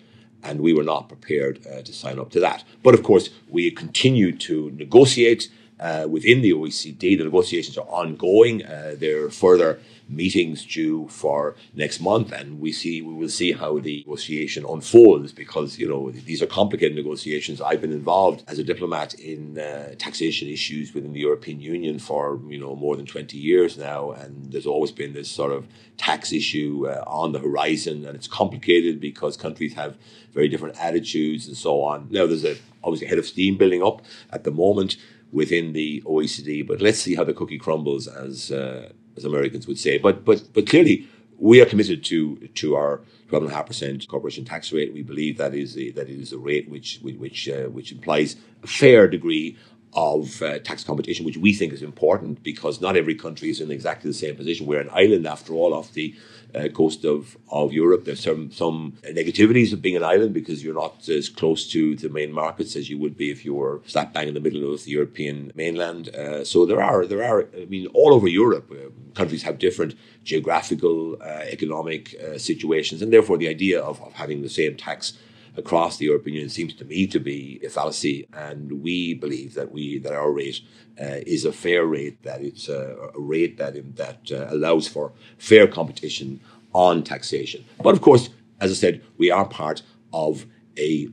And 0.44 0.60
we 0.60 0.72
were 0.72 0.82
not 0.82 1.08
prepared 1.08 1.64
uh, 1.66 1.82
to 1.82 1.92
sign 1.92 2.18
up 2.18 2.30
to 2.30 2.40
that. 2.40 2.64
But 2.82 2.94
of 2.94 3.02
course, 3.02 3.30
we 3.48 3.70
continue 3.70 4.36
to 4.38 4.70
negotiate 4.70 5.50
uh, 5.82 6.06
within 6.08 6.42
the 6.42 6.52
OECD. 6.52 7.18
The 7.18 7.24
negotiations 7.24 7.76
are 7.76 7.86
ongoing. 7.88 8.64
Uh, 8.64 8.94
there 8.96 9.24
are 9.24 9.30
further 9.30 9.80
meetings 10.08 10.64
due 10.64 11.08
for 11.08 11.56
next 11.74 12.00
month, 12.00 12.30
and 12.30 12.60
we 12.60 12.70
see 12.70 13.02
we 13.02 13.12
will 13.12 13.28
see 13.28 13.52
how 13.52 13.78
the 13.80 13.98
negotiation 13.98 14.64
unfolds 14.64 15.32
because 15.32 15.78
you 15.78 15.88
know 15.88 16.10
these 16.10 16.40
are 16.40 16.46
complicated 16.46 16.96
negotiations. 16.96 17.60
I've 17.60 17.80
been 17.80 17.92
involved 17.92 18.44
as 18.46 18.58
a 18.60 18.64
diplomat 18.64 19.14
in 19.14 19.58
uh, 19.58 19.94
taxation 19.98 20.48
issues 20.48 20.94
within 20.94 21.12
the 21.14 21.20
European 21.20 21.60
Union 21.60 21.98
for 21.98 22.40
you 22.48 22.60
know 22.60 22.76
more 22.76 22.96
than 22.96 23.06
twenty 23.06 23.38
years 23.38 23.76
now, 23.76 24.12
and 24.12 24.52
there's 24.52 24.66
always 24.66 24.92
been 24.92 25.14
this 25.14 25.30
sort 25.30 25.52
of 25.52 25.66
tax 25.96 26.32
issue 26.32 26.86
uh, 26.88 27.02
on 27.08 27.32
the 27.32 27.40
horizon, 27.40 28.06
and 28.06 28.14
it's 28.14 28.28
complicated 28.28 29.00
because 29.00 29.36
countries 29.36 29.74
have 29.74 29.96
very 30.32 30.48
different 30.48 30.78
attitudes 30.78 31.48
and 31.48 31.56
so 31.56 31.82
on. 31.82 32.06
Now 32.10 32.26
there's 32.26 32.44
a 32.44 32.56
obviously 32.84 33.06
a 33.06 33.10
head 33.10 33.18
of 33.18 33.26
steam 33.26 33.56
building 33.56 33.82
up 33.82 34.02
at 34.30 34.44
the 34.44 34.50
moment 34.50 34.96
within 35.32 35.72
the 35.72 36.02
OECD, 36.02 36.66
but 36.66 36.80
let's 36.80 36.98
see 36.98 37.14
how 37.14 37.24
the 37.24 37.32
cookie 37.32 37.58
crumbles 37.58 38.06
as 38.06 38.52
uh, 38.52 38.92
as 39.16 39.24
Americans 39.24 39.66
would 39.66 39.78
say. 39.78 39.98
But 39.98 40.24
but 40.24 40.52
but 40.52 40.66
clearly, 40.66 41.08
we 41.38 41.60
are 41.60 41.66
committed 41.66 42.04
to 42.04 42.36
to 42.36 42.76
our 42.76 43.00
twelve 43.28 43.42
and 43.44 43.52
a 43.52 43.54
half 43.54 43.66
percent 43.66 44.06
corporation 44.08 44.44
tax 44.44 44.72
rate. 44.72 44.92
We 44.92 45.02
believe 45.02 45.38
that 45.38 45.54
is 45.54 45.76
a, 45.76 45.90
that 45.92 46.08
is 46.08 46.32
a 46.32 46.38
rate 46.38 46.68
which 46.68 47.00
which 47.02 47.48
uh, 47.48 47.68
which 47.68 47.90
implies 47.92 48.36
a 48.62 48.66
fair 48.66 49.08
degree 49.08 49.56
of 49.94 50.40
uh, 50.40 50.58
tax 50.60 50.84
competition, 50.84 51.26
which 51.26 51.36
we 51.36 51.52
think 51.52 51.72
is 51.72 51.82
important 51.82 52.42
because 52.42 52.80
not 52.80 52.96
every 52.96 53.14
country 53.14 53.50
is 53.50 53.60
in 53.60 53.70
exactly 53.70 54.10
the 54.10 54.16
same 54.16 54.36
position. 54.36 54.66
We're 54.66 54.80
an 54.80 54.88
island, 54.90 55.26
after 55.26 55.52
all, 55.52 55.74
off 55.74 55.92
the 55.92 56.14
uh, 56.54 56.68
coast 56.68 57.04
of, 57.04 57.36
of 57.50 57.72
Europe. 57.72 58.04
There's 58.04 58.22
some, 58.22 58.50
some 58.50 58.94
negativities 59.04 59.72
of 59.72 59.82
being 59.82 59.96
an 59.96 60.04
island 60.04 60.34
because 60.34 60.62
you're 60.62 60.74
not 60.74 61.08
as 61.08 61.28
close 61.28 61.70
to 61.72 61.96
the 61.96 62.08
main 62.08 62.32
markets 62.32 62.76
as 62.76 62.88
you 62.90 62.98
would 62.98 63.16
be 63.16 63.30
if 63.30 63.44
you 63.44 63.54
were 63.54 63.80
slap 63.86 64.12
bang 64.12 64.28
in 64.28 64.34
the 64.34 64.40
middle 64.40 64.72
of 64.72 64.84
the 64.84 64.90
European 64.90 65.52
mainland. 65.54 66.08
Uh, 66.14 66.44
so 66.44 66.66
there 66.66 66.82
are, 66.82 67.06
there 67.06 67.24
are, 67.24 67.48
I 67.56 67.64
mean, 67.66 67.86
all 67.88 68.12
over 68.14 68.28
Europe, 68.28 68.70
uh, 68.70 68.90
countries 69.14 69.42
have 69.42 69.58
different 69.58 69.94
geographical, 70.24 71.16
uh, 71.20 71.44
economic 71.56 72.14
uh, 72.14 72.38
situations, 72.38 73.02
and 73.02 73.12
therefore 73.12 73.38
the 73.38 73.48
idea 73.48 73.80
of, 73.80 74.00
of 74.02 74.12
having 74.14 74.42
the 74.42 74.48
same 74.48 74.76
tax 74.76 75.18
across 75.56 75.98
the 75.98 76.06
European 76.06 76.34
Union 76.34 76.50
seems 76.50 76.74
to 76.74 76.84
me 76.84 77.06
to 77.06 77.20
be 77.20 77.60
a 77.64 77.68
fallacy, 77.68 78.26
and 78.32 78.82
we 78.82 79.14
believe 79.14 79.54
that 79.54 79.72
we 79.72 79.98
that 79.98 80.12
our 80.12 80.30
rate 80.30 80.60
uh, 81.00 81.20
is 81.26 81.44
a 81.44 81.52
fair 81.52 81.84
rate, 81.84 82.22
that 82.22 82.42
it's 82.42 82.68
a, 82.68 82.96
a 83.14 83.20
rate 83.20 83.58
that 83.58 83.74
that 83.96 84.30
uh, 84.32 84.46
allows 84.48 84.88
for 84.88 85.12
fair 85.38 85.66
competition 85.66 86.40
on 86.72 87.02
taxation. 87.02 87.64
But 87.82 87.94
of 87.94 88.00
course, 88.00 88.30
as 88.60 88.70
I 88.70 88.74
said, 88.74 89.02
we 89.18 89.30
are 89.30 89.44
part 89.44 89.82
of 90.12 90.46
a 90.78 91.08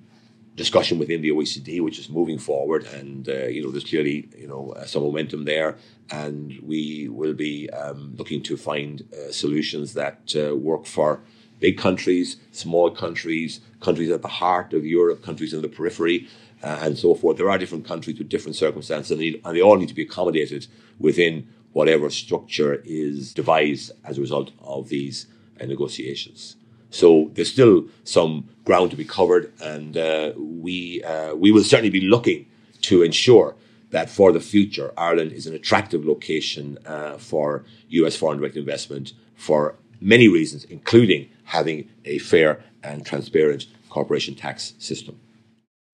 discussion 0.55 0.99
within 0.99 1.21
the 1.21 1.29
OECD, 1.29 1.81
which 1.81 1.99
is 1.99 2.09
moving 2.09 2.37
forward, 2.37 2.85
and 2.85 3.27
uh, 3.27 3.47
you 3.47 3.63
know 3.63 3.71
there's 3.71 3.83
clearly 3.83 4.29
you 4.37 4.47
know 4.47 4.73
uh, 4.75 4.85
some 4.85 5.03
momentum 5.03 5.45
there, 5.45 5.77
and 6.11 6.59
we 6.61 7.07
will 7.09 7.33
be 7.33 7.69
um, 7.71 8.13
looking 8.17 8.41
to 8.43 8.57
find 8.57 9.03
uh, 9.13 9.31
solutions 9.31 9.93
that 9.93 10.33
uh, 10.35 10.55
work 10.55 10.85
for 10.85 11.21
big 11.59 11.77
countries, 11.77 12.37
small 12.51 12.89
countries, 12.91 13.61
countries 13.79 14.09
at 14.09 14.21
the 14.21 14.27
heart 14.27 14.73
of 14.73 14.85
Europe, 14.85 15.23
countries 15.23 15.53
in 15.53 15.61
the 15.61 15.67
periphery, 15.67 16.27
uh, 16.63 16.79
and 16.81 16.97
so 16.97 17.13
forth. 17.15 17.37
There 17.37 17.49
are 17.49 17.57
different 17.57 17.85
countries 17.85 18.17
with 18.17 18.29
different 18.29 18.55
circumstances, 18.55 19.11
and 19.11 19.21
they, 19.21 19.41
and 19.43 19.55
they 19.55 19.61
all 19.61 19.77
need 19.77 19.89
to 19.89 19.93
be 19.95 20.03
accommodated 20.03 20.67
within 20.99 21.47
whatever 21.71 22.09
structure 22.09 22.81
is 22.85 23.33
devised 23.33 23.91
as 24.03 24.17
a 24.17 24.21
result 24.21 24.51
of 24.61 24.89
these 24.89 25.27
uh, 25.61 25.65
negotiations. 25.65 26.55
So 26.89 27.29
there's 27.33 27.51
still 27.51 27.85
some 28.03 28.49
ground 28.65 28.91
to 28.91 28.97
be 28.97 29.05
covered, 29.05 29.53
and 29.61 29.95
uh, 29.95 30.33
we 30.37 31.03
uh, 31.03 31.35
we 31.35 31.51
will 31.51 31.63
certainly 31.63 31.91
be 31.91 32.01
looking 32.01 32.47
to 32.81 33.03
ensure 33.03 33.55
that 33.91 34.09
for 34.09 34.31
the 34.31 34.39
future, 34.39 34.91
Ireland 34.97 35.31
is 35.31 35.47
an 35.47 35.53
attractive 35.53 36.05
location 36.05 36.77
uh, 36.85 37.17
for 37.17 37.65
U.S. 37.89 38.15
foreign 38.15 38.39
direct 38.39 38.55
investment 38.55 39.13
for 39.35 39.75
many 40.01 40.27
reasons, 40.27 40.63
including 40.65 41.29
having 41.49 41.89
a 42.05 42.19
fair 42.19 42.63
and 42.83 43.05
transparent 43.05 43.65
corporation 43.89 44.35
tax 44.35 44.73
system. 44.77 45.19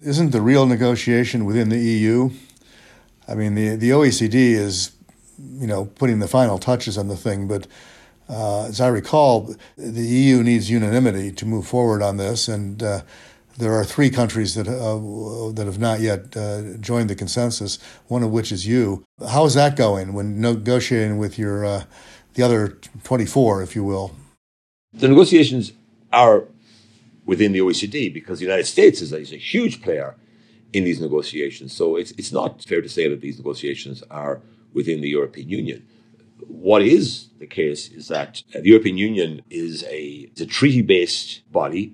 Isn't 0.02 0.32
the 0.32 0.42
real 0.42 0.66
negotiation 0.66 1.46
within 1.46 1.70
the 1.70 1.80
EU? 1.80 2.30
I 3.28 3.36
mean, 3.36 3.56
the 3.56 3.76
the 3.76 3.90
OECD 3.92 4.36
is, 4.36 4.92
you 5.40 5.66
know, 5.66 5.86
putting 5.86 6.20
the 6.20 6.28
final 6.28 6.60
touches 6.60 6.98
on 6.98 7.08
the 7.08 7.16
thing, 7.16 7.48
but 7.48 7.68
uh, 8.28 8.66
as 8.66 8.82
I 8.82 8.88
recall, 8.88 9.56
the 9.78 10.02
EU 10.02 10.44
needs 10.44 10.70
unanimity 10.70 11.32
to 11.32 11.46
move 11.46 11.66
forward 11.66 12.02
on 12.02 12.18
this, 12.18 12.48
and 12.48 12.84
uh, 12.84 13.02
there 13.58 13.74
are 13.74 13.86
three 13.86 14.10
countries 14.10 14.56
that 14.56 14.68
uh, 14.68 15.54
that 15.54 15.66
have 15.66 15.80
not 15.80 16.02
yet 16.02 16.36
uh, 16.36 16.76
joined 16.82 17.10
the 17.10 17.16
consensus. 17.16 17.80
One 18.08 18.24
of 18.24 18.32
which 18.32 18.52
is 18.52 18.68
you. 18.68 19.06
How 19.30 19.46
is 19.46 19.54
that 19.54 19.78
going 19.78 20.14
when 20.14 20.42
negotiating 20.42 21.18
with 21.18 21.40
your 21.40 21.66
uh, 21.66 21.84
the 22.34 22.44
other 22.44 22.78
twenty 23.04 23.26
four, 23.26 23.64
if 23.64 23.74
you 23.74 23.86
will? 23.86 24.12
The 24.96 25.10
negotiations 25.10 25.74
are 26.14 26.46
within 27.26 27.52
the 27.52 27.60
OECD 27.60 28.14
because 28.14 28.40
the 28.40 28.46
United 28.46 28.66
States 28.66 29.02
is 29.02 29.12
a, 29.12 29.18
is 29.18 29.34
a 29.34 29.38
huge 29.38 29.82
player 29.82 30.16
in 30.72 30.84
these 30.84 31.02
negotiations. 31.02 31.74
So 31.74 31.96
it's 31.96 32.12
it's 32.12 32.32
not 32.32 32.64
fair 32.64 32.82
to 32.82 32.90
say 32.90 33.08
that 33.10 33.22
these 33.22 33.38
negotiations 33.38 34.04
are 34.10 34.42
within 34.74 35.02
the 35.02 35.10
European 35.10 35.50
Union. 35.50 35.86
What 36.48 36.82
is 36.82 37.30
the 37.40 37.48
case 37.48 37.90
is 37.90 38.08
that 38.08 38.44
the 38.54 38.70
European 38.70 38.98
Union 38.98 39.42
is 39.50 39.84
a, 39.84 40.30
a 40.40 40.46
treaty 40.46 40.82
based 40.82 41.50
body 41.52 41.94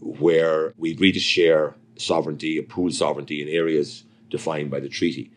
where 0.00 0.74
we 0.76 0.90
agree 0.92 1.12
to 1.12 1.20
share 1.20 1.74
sovereignty, 1.96 2.58
a 2.58 2.62
pooled 2.62 2.94
sovereignty 2.94 3.42
in 3.42 3.48
areas 3.48 4.04
defined 4.30 4.70
by 4.70 4.80
the 4.80 4.88
treaty. 4.88 5.30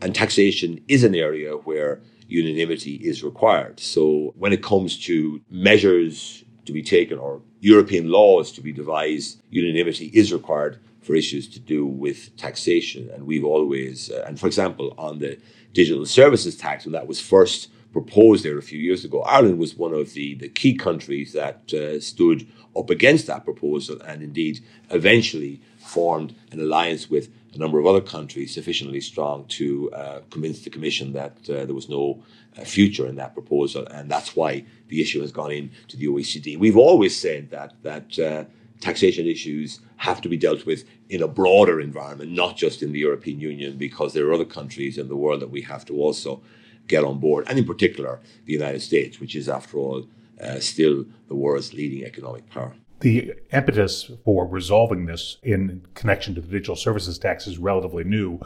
And 0.00 0.14
taxation 0.14 0.80
is 0.88 1.04
an 1.04 1.14
area 1.14 1.52
where 1.52 2.00
unanimity 2.28 2.94
is 2.94 3.22
required. 3.22 3.78
So 3.78 4.32
when 4.36 4.52
it 4.52 4.62
comes 4.62 4.98
to 5.06 5.40
measures 5.50 6.41
to 6.64 6.72
be 6.72 6.82
taken 6.82 7.18
or 7.18 7.40
European 7.60 8.08
laws 8.10 8.52
to 8.52 8.60
be 8.60 8.72
devised, 8.72 9.40
unanimity 9.50 10.10
is 10.14 10.32
required 10.32 10.78
for 11.00 11.14
issues 11.14 11.48
to 11.48 11.60
do 11.60 11.84
with 11.84 12.36
taxation. 12.36 13.10
And 13.12 13.26
we've 13.26 13.44
always, 13.44 14.10
uh, 14.10 14.24
and 14.26 14.38
for 14.38 14.46
example, 14.46 14.94
on 14.96 15.18
the 15.18 15.38
digital 15.72 16.06
services 16.06 16.56
tax, 16.56 16.84
when 16.84 16.92
that 16.92 17.06
was 17.06 17.20
first 17.20 17.68
proposed 17.92 18.44
there 18.44 18.58
a 18.58 18.62
few 18.62 18.78
years 18.78 19.04
ago, 19.04 19.22
Ireland 19.22 19.58
was 19.58 19.76
one 19.76 19.92
of 19.92 20.14
the, 20.14 20.34
the 20.34 20.48
key 20.48 20.74
countries 20.74 21.32
that 21.32 21.72
uh, 21.74 22.00
stood 22.00 22.46
up 22.76 22.88
against 22.88 23.26
that 23.26 23.44
proposal 23.44 24.00
and 24.02 24.22
indeed 24.22 24.60
eventually 24.90 25.60
formed 25.78 26.34
an 26.52 26.60
alliance 26.60 27.10
with 27.10 27.28
a 27.54 27.58
number 27.58 27.78
of 27.78 27.86
other 27.86 28.00
countries 28.00 28.54
sufficiently 28.54 29.00
strong 29.00 29.44
to 29.46 29.90
uh, 29.92 30.20
convince 30.30 30.60
the 30.60 30.70
Commission 30.70 31.12
that 31.12 31.36
uh, 31.50 31.64
there 31.64 31.74
was 31.74 31.88
no 31.88 32.22
uh, 32.56 32.64
future 32.64 33.06
in 33.06 33.16
that 33.16 33.34
proposal, 33.34 33.86
and 33.86 34.10
that's 34.10 34.34
why 34.34 34.64
the 34.88 35.00
issue 35.00 35.20
has 35.20 35.32
gone 35.32 35.50
into 35.50 35.96
the 35.96 36.06
OECD. 36.06 36.58
We've 36.58 36.76
always 36.76 37.16
said 37.16 37.50
that 37.50 37.74
that 37.82 38.18
uh, 38.18 38.44
taxation 38.80 39.26
issues 39.26 39.80
have 39.96 40.20
to 40.20 40.28
be 40.28 40.36
dealt 40.36 40.66
with 40.66 40.84
in 41.08 41.22
a 41.22 41.28
broader 41.28 41.80
environment, 41.80 42.32
not 42.32 42.56
just 42.56 42.82
in 42.82 42.92
the 42.92 42.98
European 42.98 43.40
Union, 43.40 43.76
because 43.76 44.12
there 44.12 44.26
are 44.26 44.32
other 44.32 44.44
countries 44.44 44.98
in 44.98 45.08
the 45.08 45.16
world 45.16 45.40
that 45.40 45.50
we 45.50 45.62
have 45.62 45.84
to 45.86 45.94
also 45.94 46.42
get 46.88 47.04
on 47.04 47.18
board, 47.18 47.44
and 47.48 47.58
in 47.58 47.64
particular 47.64 48.20
the 48.46 48.52
United 48.52 48.80
States, 48.80 49.20
which 49.20 49.36
is, 49.36 49.48
after 49.48 49.76
all, 49.76 50.06
uh, 50.42 50.58
still 50.58 51.04
the 51.28 51.34
world's 51.34 51.72
leading 51.72 52.04
economic 52.04 52.48
power. 52.50 52.74
The 53.02 53.34
impetus 53.52 54.12
for 54.24 54.46
resolving 54.46 55.06
this 55.06 55.38
in 55.42 55.84
connection 55.94 56.36
to 56.36 56.40
the 56.40 56.46
digital 56.46 56.76
services 56.76 57.18
tax 57.18 57.48
is 57.48 57.58
relatively 57.58 58.04
new. 58.04 58.38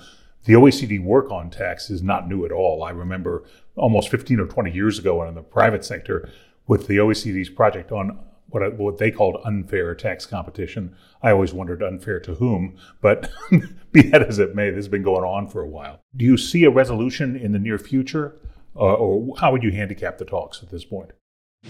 The 0.44 0.54
OECD 0.54 1.02
work 1.02 1.30
on 1.30 1.50
tax 1.50 1.90
is 1.90 2.02
not 2.02 2.26
new 2.26 2.46
at 2.46 2.52
all. 2.52 2.82
I 2.82 2.88
remember 2.88 3.44
almost 3.74 4.08
15 4.08 4.40
or 4.40 4.46
20 4.46 4.72
years 4.72 4.98
ago 4.98 5.22
in 5.24 5.34
the 5.34 5.42
private 5.42 5.84
sector 5.84 6.30
with 6.66 6.86
the 6.86 6.96
OECD's 6.96 7.50
project 7.50 7.92
on 7.92 8.18
what, 8.48 8.78
what 8.78 8.96
they 8.96 9.10
called 9.10 9.42
unfair 9.44 9.94
tax 9.94 10.24
competition. 10.24 10.96
I 11.22 11.32
always 11.32 11.52
wondered 11.52 11.82
unfair 11.82 12.18
to 12.20 12.36
whom, 12.36 12.78
but 13.02 13.30
be 13.92 14.02
that 14.08 14.22
as 14.22 14.38
it 14.38 14.54
may, 14.54 14.70
this 14.70 14.76
has 14.78 14.88
been 14.88 15.02
going 15.02 15.24
on 15.24 15.48
for 15.48 15.60
a 15.60 15.68
while. 15.68 16.00
Do 16.16 16.24
you 16.24 16.38
see 16.38 16.64
a 16.64 16.70
resolution 16.70 17.36
in 17.36 17.52
the 17.52 17.58
near 17.58 17.78
future, 17.78 18.36
uh, 18.74 18.94
or 18.94 19.36
how 19.38 19.52
would 19.52 19.62
you 19.62 19.72
handicap 19.72 20.16
the 20.16 20.24
talks 20.24 20.62
at 20.62 20.70
this 20.70 20.86
point? 20.86 21.10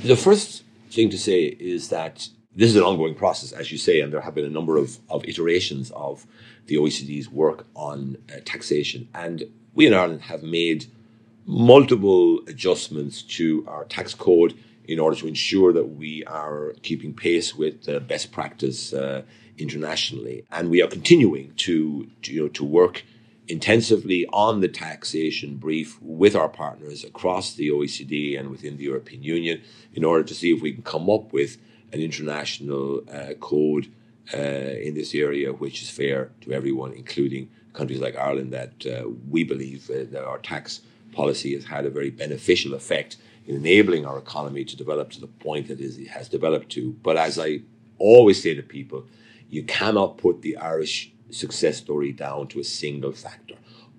The 0.04 0.16
first 0.16 0.62
thing 0.92 1.10
to 1.10 1.18
say 1.18 1.42
is 1.44 1.88
that 1.88 2.28
this 2.56 2.70
is 2.70 2.76
an 2.76 2.82
ongoing 2.82 3.14
process, 3.14 3.52
as 3.52 3.70
you 3.70 3.76
say, 3.76 4.00
and 4.00 4.10
there 4.12 4.22
have 4.22 4.34
been 4.34 4.46
a 4.46 4.50
number 4.50 4.78
of, 4.78 4.98
of 5.10 5.24
iterations 5.26 5.90
of 5.90 6.26
the 6.66 6.76
OECD's 6.76 7.28
work 7.28 7.66
on 7.76 8.16
uh, 8.30 8.40
taxation. 8.46 9.08
And 9.14 9.44
we 9.74 9.86
in 9.86 9.92
Ireland 9.92 10.22
have 10.22 10.42
made 10.42 10.86
multiple 11.44 12.40
adjustments 12.48 13.22
to 13.22 13.64
our 13.68 13.84
tax 13.84 14.14
code 14.14 14.58
in 14.88 14.98
order 14.98 15.16
to 15.16 15.28
ensure 15.28 15.72
that 15.74 15.84
we 15.84 16.24
are 16.24 16.72
keeping 16.82 17.12
pace 17.12 17.54
with 17.54 17.86
uh, 17.88 18.00
best 18.00 18.32
practice 18.32 18.94
uh, 18.94 19.22
internationally. 19.58 20.44
And 20.50 20.70
we 20.70 20.82
are 20.82 20.88
continuing 20.88 21.52
to, 21.56 22.08
to, 22.22 22.32
you 22.32 22.42
know, 22.42 22.48
to 22.48 22.64
work 22.64 23.04
intensively 23.48 24.26
on 24.32 24.60
the 24.60 24.68
taxation 24.68 25.56
brief 25.56 26.00
with 26.00 26.34
our 26.34 26.48
partners 26.48 27.04
across 27.04 27.54
the 27.54 27.68
OECD 27.68 28.38
and 28.38 28.50
within 28.50 28.76
the 28.78 28.84
European 28.84 29.22
Union 29.22 29.62
in 29.92 30.04
order 30.04 30.24
to 30.24 30.34
see 30.34 30.52
if 30.52 30.62
we 30.62 30.72
can 30.72 30.82
come 30.82 31.08
up 31.10 31.32
with 31.32 31.58
an 31.92 32.00
international 32.00 33.02
uh, 33.12 33.34
code 33.34 33.92
uh, 34.34 34.38
in 34.38 34.94
this 34.94 35.14
area 35.14 35.52
which 35.52 35.82
is 35.82 35.90
fair 35.90 36.30
to 36.40 36.52
everyone, 36.52 36.92
including 36.92 37.48
countries 37.72 38.00
like 38.00 38.16
Ireland, 38.16 38.52
that 38.52 38.86
uh, 38.86 39.08
we 39.30 39.44
believe 39.44 39.88
uh, 39.90 40.04
that 40.10 40.24
our 40.24 40.38
tax 40.38 40.80
policy 41.12 41.54
has 41.54 41.64
had 41.64 41.86
a 41.86 41.90
very 41.90 42.10
beneficial 42.10 42.74
effect 42.74 43.16
in 43.46 43.56
enabling 43.56 44.04
our 44.04 44.18
economy 44.18 44.64
to 44.64 44.76
develop 44.76 45.10
to 45.10 45.20
the 45.20 45.26
point 45.26 45.68
that 45.68 45.80
it 45.80 46.08
has 46.08 46.28
developed 46.28 46.70
to. 46.70 46.92
But 47.02 47.16
as 47.16 47.38
I 47.38 47.60
always 47.98 48.42
say 48.42 48.54
to 48.54 48.62
people, 48.62 49.06
you 49.48 49.62
cannot 49.62 50.18
put 50.18 50.42
the 50.42 50.56
Irish 50.56 51.12
success 51.30 51.78
story 51.78 52.12
down 52.12 52.48
to 52.48 52.60
a 52.60 52.64
single 52.64 53.12
factor. 53.12 53.54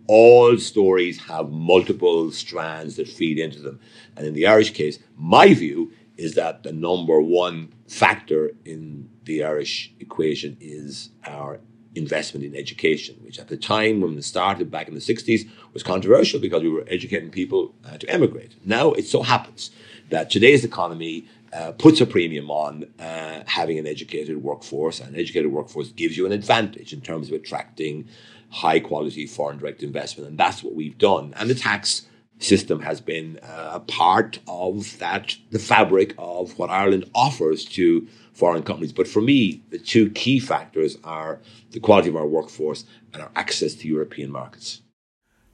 All 0.07 0.57
stories 0.57 1.19
have 1.23 1.49
multiple 1.49 2.31
strands 2.31 2.95
that 2.95 3.07
feed 3.07 3.39
into 3.39 3.59
them. 3.59 3.79
And 4.15 4.25
in 4.25 4.33
the 4.33 4.47
Irish 4.47 4.71
case, 4.73 4.99
my 5.17 5.53
view 5.53 5.91
is 6.17 6.35
that 6.35 6.63
the 6.63 6.71
number 6.71 7.21
one 7.21 7.73
factor 7.87 8.51
in 8.65 9.09
the 9.23 9.43
Irish 9.43 9.93
equation 9.99 10.57
is 10.59 11.09
our 11.25 11.59
investment 11.95 12.45
in 12.45 12.55
education, 12.55 13.15
which 13.21 13.39
at 13.39 13.47
the 13.47 13.57
time 13.57 14.01
when 14.01 14.17
it 14.17 14.23
started 14.23 14.69
back 14.69 14.87
in 14.87 14.93
the 14.93 14.99
60s 14.99 15.49
was 15.73 15.83
controversial 15.83 16.39
because 16.39 16.61
we 16.61 16.69
were 16.69 16.85
educating 16.87 17.29
people 17.29 17.73
uh, 17.85 17.97
to 17.97 18.09
emigrate. 18.09 18.53
Now 18.65 18.91
it 18.91 19.05
so 19.05 19.23
happens 19.23 19.71
that 20.09 20.29
today's 20.29 20.63
economy 20.63 21.25
uh, 21.53 21.71
puts 21.71 22.01
a 22.01 22.05
premium 22.05 22.51
on 22.51 22.85
uh, 22.99 23.43
having 23.47 23.79
an 23.79 23.87
educated 23.87 24.43
workforce, 24.43 24.99
and 24.99 25.15
an 25.15 25.19
educated 25.19 25.51
workforce 25.51 25.89
gives 25.89 26.17
you 26.17 26.25
an 26.25 26.31
advantage 26.31 26.93
in 26.93 27.01
terms 27.01 27.29
of 27.29 27.33
attracting 27.33 28.07
high 28.49 28.79
quality 28.79 29.25
foreign 29.25 29.57
direct 29.57 29.81
investment, 29.81 30.29
and 30.29 30.37
that's 30.37 30.63
what 30.63 30.75
we've 30.75 30.97
done. 30.97 31.33
And 31.37 31.49
the 31.49 31.55
tax 31.55 32.05
system 32.39 32.81
has 32.81 33.01
been 33.01 33.39
uh, 33.41 33.71
a 33.73 33.79
part 33.79 34.39
of 34.47 34.97
that, 34.99 35.35
the 35.51 35.59
fabric 35.59 36.13
of 36.17 36.57
what 36.57 36.69
Ireland 36.69 37.09
offers 37.15 37.65
to 37.65 38.07
foreign 38.33 38.63
companies. 38.63 38.93
But 38.93 39.07
for 39.07 39.21
me, 39.21 39.63
the 39.69 39.79
two 39.79 40.09
key 40.11 40.39
factors 40.39 40.97
are 41.03 41.39
the 41.71 41.79
quality 41.79 42.09
of 42.09 42.15
our 42.15 42.27
workforce 42.27 42.85
and 43.13 43.23
our 43.23 43.31
access 43.35 43.73
to 43.75 43.87
European 43.87 44.31
markets. 44.31 44.81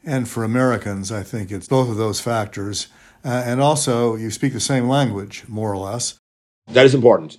And 0.03 0.27
for 0.27 0.43
Americans, 0.43 1.11
I 1.11 1.23
think 1.23 1.51
it's 1.51 1.67
both 1.67 1.89
of 1.89 1.95
those 1.95 2.19
factors. 2.19 2.87
Uh, 3.23 3.43
and 3.45 3.61
also, 3.61 4.15
you 4.15 4.29
speak 4.29 4.51
the 4.51 4.59
same 4.59 4.89
language, 4.89 5.45
more 5.47 5.71
or 5.71 5.77
less. 5.77 6.19
That 6.67 6.85
is 6.85 6.93
important 6.93 7.37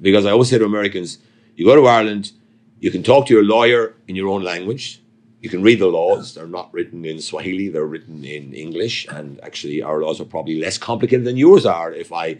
because 0.00 0.26
I 0.26 0.30
always 0.30 0.50
say 0.50 0.58
to 0.58 0.64
Americans, 0.64 1.18
you 1.54 1.64
go 1.64 1.76
to 1.76 1.86
Ireland, 1.86 2.32
you 2.80 2.90
can 2.90 3.04
talk 3.04 3.26
to 3.26 3.34
your 3.34 3.44
lawyer 3.44 3.94
in 4.08 4.16
your 4.16 4.28
own 4.28 4.42
language. 4.42 5.00
You 5.44 5.50
can 5.50 5.62
read 5.62 5.78
the 5.78 5.88
laws. 5.88 6.32
They're 6.32 6.46
not 6.46 6.72
written 6.72 7.04
in 7.04 7.20
Swahili, 7.20 7.68
they're 7.68 7.84
written 7.84 8.24
in 8.24 8.54
English. 8.54 9.06
And 9.10 9.38
actually, 9.42 9.82
our 9.82 10.00
laws 10.00 10.18
are 10.18 10.24
probably 10.24 10.58
less 10.58 10.78
complicated 10.78 11.26
than 11.26 11.36
yours 11.36 11.66
are, 11.66 11.92
if 11.92 12.14
I 12.14 12.38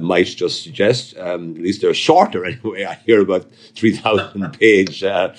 might 0.00 0.26
just 0.26 0.64
suggest. 0.64 1.16
Um, 1.16 1.54
at 1.54 1.62
least 1.62 1.80
they're 1.80 1.94
shorter 1.94 2.44
anyway. 2.50 2.86
I 2.86 2.94
hear 3.06 3.20
about 3.20 3.46
3,000 3.76 4.52
page 4.58 5.04
uh, 5.04 5.32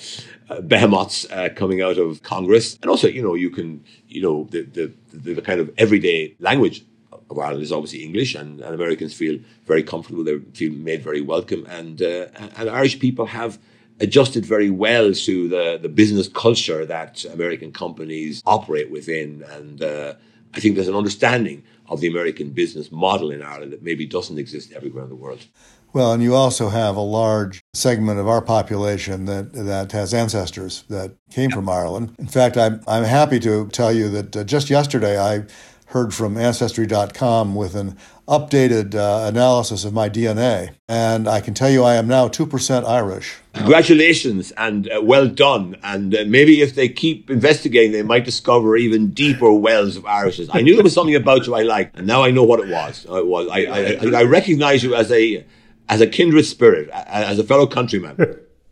uh, 0.48 0.62
behemoths 0.62 1.30
uh, 1.30 1.50
coming 1.54 1.82
out 1.82 1.98
of 1.98 2.22
Congress. 2.22 2.78
And 2.80 2.90
also, 2.90 3.08
you 3.08 3.22
know, 3.22 3.34
you 3.34 3.50
can, 3.50 3.84
you 4.08 4.22
know, 4.22 4.44
the, 4.50 4.62
the, 4.62 4.92
the, 5.12 5.34
the 5.34 5.42
kind 5.42 5.60
of 5.60 5.70
everyday 5.76 6.34
language 6.40 6.82
of 7.28 7.38
Ireland 7.38 7.62
is 7.62 7.72
obviously 7.72 8.04
English, 8.04 8.34
and, 8.34 8.62
and, 8.62 8.74
Americans 8.74 9.12
feel 9.12 9.38
very 9.66 9.82
comfortable. 9.82 10.24
They 10.24 10.38
feel 10.54 10.72
made 10.72 11.02
very 11.02 11.20
welcome, 11.20 11.66
and 11.66 12.00
uh, 12.00 12.26
and 12.56 12.68
Irish 12.68 12.98
people 12.98 13.24
have 13.26 13.58
adjusted 14.00 14.44
very 14.44 14.70
well 14.70 15.12
to 15.12 15.48
the 15.48 15.78
the 15.80 15.88
business 15.88 16.28
culture 16.28 16.84
that 16.86 17.24
American 17.26 17.72
companies 17.72 18.42
operate 18.46 18.90
within, 18.90 19.44
and 19.50 19.82
uh, 19.82 20.14
I 20.54 20.60
think 20.60 20.74
there's 20.74 20.88
an 20.88 20.94
understanding 20.94 21.62
of 21.88 22.00
the 22.00 22.08
American 22.08 22.50
business 22.50 22.90
model 22.90 23.30
in 23.30 23.42
Ireland 23.42 23.72
that 23.72 23.82
maybe 23.82 24.06
doesn't 24.06 24.38
exist 24.38 24.72
everywhere 24.72 25.04
in 25.04 25.10
the 25.10 25.16
world. 25.16 25.46
Well, 25.92 26.12
and 26.12 26.22
you 26.22 26.34
also 26.34 26.70
have 26.70 26.96
a 26.96 27.00
large 27.00 27.62
segment 27.74 28.18
of 28.18 28.26
our 28.26 28.40
population 28.40 29.26
that 29.26 29.52
that 29.52 29.92
has 29.92 30.14
ancestors 30.14 30.84
that 30.88 31.14
came 31.30 31.50
from 31.50 31.68
Ireland. 31.68 32.14
In 32.18 32.28
fact, 32.28 32.56
I'm 32.56 32.80
I'm 32.86 33.04
happy 33.04 33.38
to 33.40 33.68
tell 33.68 33.92
you 33.92 34.08
that 34.08 34.36
uh, 34.36 34.44
just 34.44 34.70
yesterday 34.70 35.20
I 35.20 35.44
heard 35.92 36.14
from 36.14 36.38
Ancestry.com 36.38 37.54
with 37.54 37.74
an 37.74 37.96
updated 38.26 38.94
uh, 38.94 39.28
analysis 39.28 39.84
of 39.84 39.92
my 39.92 40.08
DNA. 40.08 40.74
And 40.88 41.28
I 41.28 41.42
can 41.42 41.52
tell 41.52 41.68
you 41.70 41.84
I 41.84 41.96
am 41.96 42.08
now 42.08 42.28
2% 42.28 42.84
Irish. 42.88 43.36
Congratulations 43.52 44.52
and 44.52 44.90
uh, 44.90 45.02
well 45.02 45.28
done. 45.28 45.76
And 45.82 46.14
uh, 46.14 46.24
maybe 46.26 46.62
if 46.62 46.74
they 46.74 46.88
keep 46.88 47.30
investigating, 47.30 47.92
they 47.92 48.02
might 48.02 48.24
discover 48.24 48.74
even 48.76 49.10
deeper 49.10 49.52
wells 49.52 49.96
of 49.96 50.04
Irishness. 50.04 50.48
I 50.52 50.62
knew 50.62 50.74
there 50.74 50.84
was 50.84 50.94
something 50.94 51.14
about 51.14 51.46
you 51.46 51.54
I 51.54 51.62
liked, 51.62 51.98
and 51.98 52.06
now 52.06 52.22
I 52.22 52.30
know 52.30 52.44
what 52.44 52.60
it 52.60 52.68
was. 52.68 53.04
It 53.04 53.26
was. 53.26 53.48
I, 53.52 53.58
I, 53.64 54.20
I 54.20 54.22
recognize 54.24 54.82
you 54.82 54.94
as 54.94 55.12
a, 55.12 55.44
as 55.90 56.00
a 56.00 56.06
kindred 56.06 56.46
spirit, 56.46 56.88
as 56.90 57.38
a 57.38 57.44
fellow 57.44 57.66
countryman. 57.66 58.16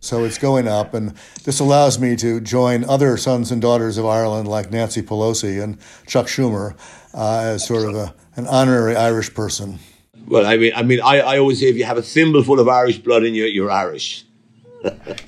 So 0.03 0.25
it's 0.25 0.39
going 0.39 0.67
up, 0.67 0.95
and 0.95 1.15
this 1.45 1.61
allows 1.61 1.99
me 1.99 2.17
to 2.17 2.41
join 2.41 2.85
other 2.85 3.19
sons 3.19 3.53
and 3.53 3.61
daughters 3.61 3.99
of 3.99 4.07
Ireland 4.07 4.49
like 4.49 4.71
Nancy 4.71 5.03
Pelosi 5.03 5.63
and 5.63 5.77
Chuck 6.07 6.27
Schumer 6.27 6.75
uh, 7.13 7.41
as 7.41 7.67
sort 7.67 7.87
of 7.87 7.95
a, 7.95 8.15
an 8.35 8.47
honorary 8.47 8.97
Irish 8.97 9.35
person. 9.35 9.79
Well, 10.27 10.47
I 10.47 10.57
mean, 10.57 10.73
I 10.75 10.83
mean, 10.83 11.03
I, 11.03 11.21
I 11.21 11.39
always 11.39 11.61
say 11.61 11.67
if 11.67 11.77
you 11.77 11.85
have 11.85 11.99
a 11.99 12.03
thimble 12.03 12.43
full 12.43 12.61
of 12.61 12.69
Irish 12.69 12.99
blood 12.99 13.25
in 13.25 13.35
you, 13.35 13.45
you're 13.45 13.71
Irish. 13.71 14.25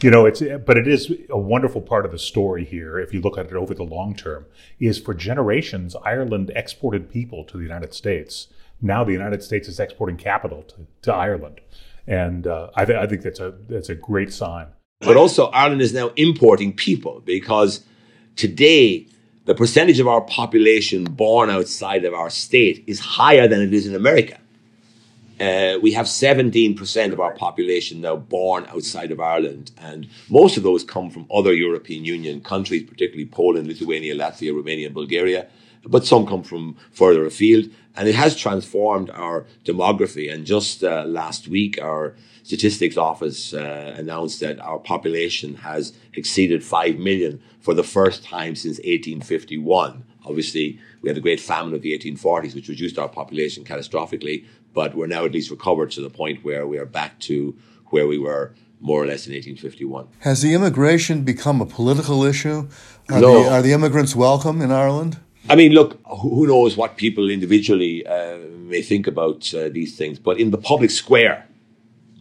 you 0.01 0.11
know, 0.11 0.25
it's 0.25 0.41
but 0.41 0.79
it 0.79 0.89
is 0.89 1.13
a 1.29 1.39
wonderful 1.39 1.83
part 1.83 2.07
of 2.07 2.11
the 2.11 2.19
story 2.19 2.65
here. 2.65 2.99
If 2.99 3.13
you 3.13 3.21
look 3.21 3.37
at 3.37 3.47
it 3.47 3.53
over 3.53 3.75
the 3.75 3.83
long 3.83 4.15
term, 4.15 4.47
is 4.81 4.99
for 4.99 5.13
generations 5.13 5.95
Ireland 6.03 6.51
exported 6.57 7.11
people 7.11 7.45
to 7.45 7.59
the 7.59 7.63
United 7.63 7.93
States. 7.93 8.49
Now 8.81 9.05
the 9.05 9.13
United 9.13 9.43
States 9.43 9.69
is 9.69 9.79
exporting 9.79 10.17
capital 10.17 10.63
to, 10.63 10.87
to 11.03 11.13
Ireland 11.13 11.61
and 12.07 12.47
uh, 12.47 12.71
I, 12.75 12.85
th- 12.85 12.99
I 12.99 13.07
think 13.07 13.23
that's 13.23 13.41
a 13.41 13.55
that's 13.69 13.89
a 13.89 13.95
great 13.95 14.33
sign. 14.33 14.67
But 15.01 15.17
also, 15.17 15.47
Ireland 15.47 15.83
is 15.83 15.93
now 15.93 16.13
importing 16.17 16.73
people 16.73 17.23
because 17.25 17.85
today 18.37 19.07
the 19.45 19.55
percentage 19.55 19.99
of 19.99 20.07
our 20.07 20.21
population 20.21 21.05
born 21.05 21.51
outside 21.51 22.05
of 22.05 22.15
our 22.15 22.31
state 22.31 22.85
is 22.87 23.01
higher 23.01 23.49
than 23.49 23.61
it 23.61 23.75
is 23.75 23.87
in 23.87 23.95
America. 23.95 24.39
Uh, 25.41 25.77
we 25.83 25.91
have 25.91 26.07
17% 26.07 27.13
of 27.13 27.19
our 27.19 27.35
population 27.35 28.01
now 28.01 28.15
born 28.15 28.65
outside 28.69 29.11
of 29.11 29.19
Ireland, 29.19 29.73
and 29.79 30.07
most 30.29 30.57
of 30.57 30.63
those 30.63 30.85
come 30.85 31.11
from 31.11 31.27
other 31.35 31.53
European 31.53 32.05
Union 32.05 32.41
countries, 32.41 32.85
particularly 32.85 33.27
Poland, 33.27 33.67
Lithuania, 33.67 34.15
Latvia, 34.15 34.55
Romania, 34.55 34.89
Bulgaria 34.91 35.49
but 35.85 36.07
some 36.07 36.27
come 36.27 36.43
from 36.43 36.77
further 36.91 37.25
afield. 37.25 37.67
And 37.95 38.09
it 38.09 38.15
has 38.15 38.37
transformed 38.37 39.11
our 39.11 39.45
demography. 39.65 40.33
And 40.33 40.47
just 40.47 40.83
uh, 40.83 41.05
last 41.05 41.49
week, 41.49 41.81
our 41.81 42.15
statistics 42.43 42.97
office 42.97 43.53
uh, 43.53 43.95
announced 43.97 44.41
that 44.41 44.59
our 44.61 44.79
population 44.79 45.57
has 45.57 45.93
exceeded 46.15 46.65
5 46.65 46.99
million 46.99 47.43
for 47.61 47.75
the 47.75 47.83
first 47.83 48.25
time 48.25 48.57
since 48.57 48.79
1851. 48.79 50.05
Obviously, 50.25 50.79
we 51.03 51.09
had 51.09 51.17
the 51.17 51.21
great 51.21 51.41
famine 51.41 51.75
of 51.75 51.83
the 51.83 51.97
1840s, 51.99 52.55
which 52.55 52.69
reduced 52.69 52.99
our 52.99 53.09
population 53.09 53.65
catastrophically, 53.65 54.45
but 54.73 54.95
we're 54.95 55.07
now 55.07 55.25
at 55.25 55.33
least 55.33 55.51
recovered 55.51 55.91
to 55.93 56.01
the 56.01 56.11
point 56.11 56.45
where 56.45 56.67
we 56.67 56.79
are 56.79 56.87
back 56.87 57.19
to 57.21 57.57
where 57.91 58.07
we 58.07 58.19
were 58.19 58.55
more 58.81 59.03
or 59.03 59.07
less 59.07 59.27
in 59.27 59.33
1851. 59.33 60.09
Has 60.21 60.43
the 60.43 60.55
immigration 60.55 61.23
become 61.23 61.61
a 61.61 61.67
political 61.67 62.25
issue? 62.25 62.69
Are, 63.09 63.21
no. 63.21 63.45
the, 63.45 63.51
are 63.51 63.63
the 63.63 63.73
immigrants 63.73 64.17
welcome 64.17 64.61
in 64.61 64.73
Ireland? 64.73 65.19
I 65.49 65.57
mean, 65.57 65.73
look, 65.73 66.01
who 66.07 66.47
knows 66.47 66.77
what 66.77 66.97
people 66.97 67.29
individually 67.29 68.07
uh, 68.07 68.39
may 68.39 68.81
think 68.81 69.07
about 69.07 69.53
uh, 69.53 69.69
these 69.69 69.97
things, 69.97 70.19
but 70.19 70.39
in 70.39 70.51
the 70.51 70.59
public 70.59 70.91
square, 70.91 71.47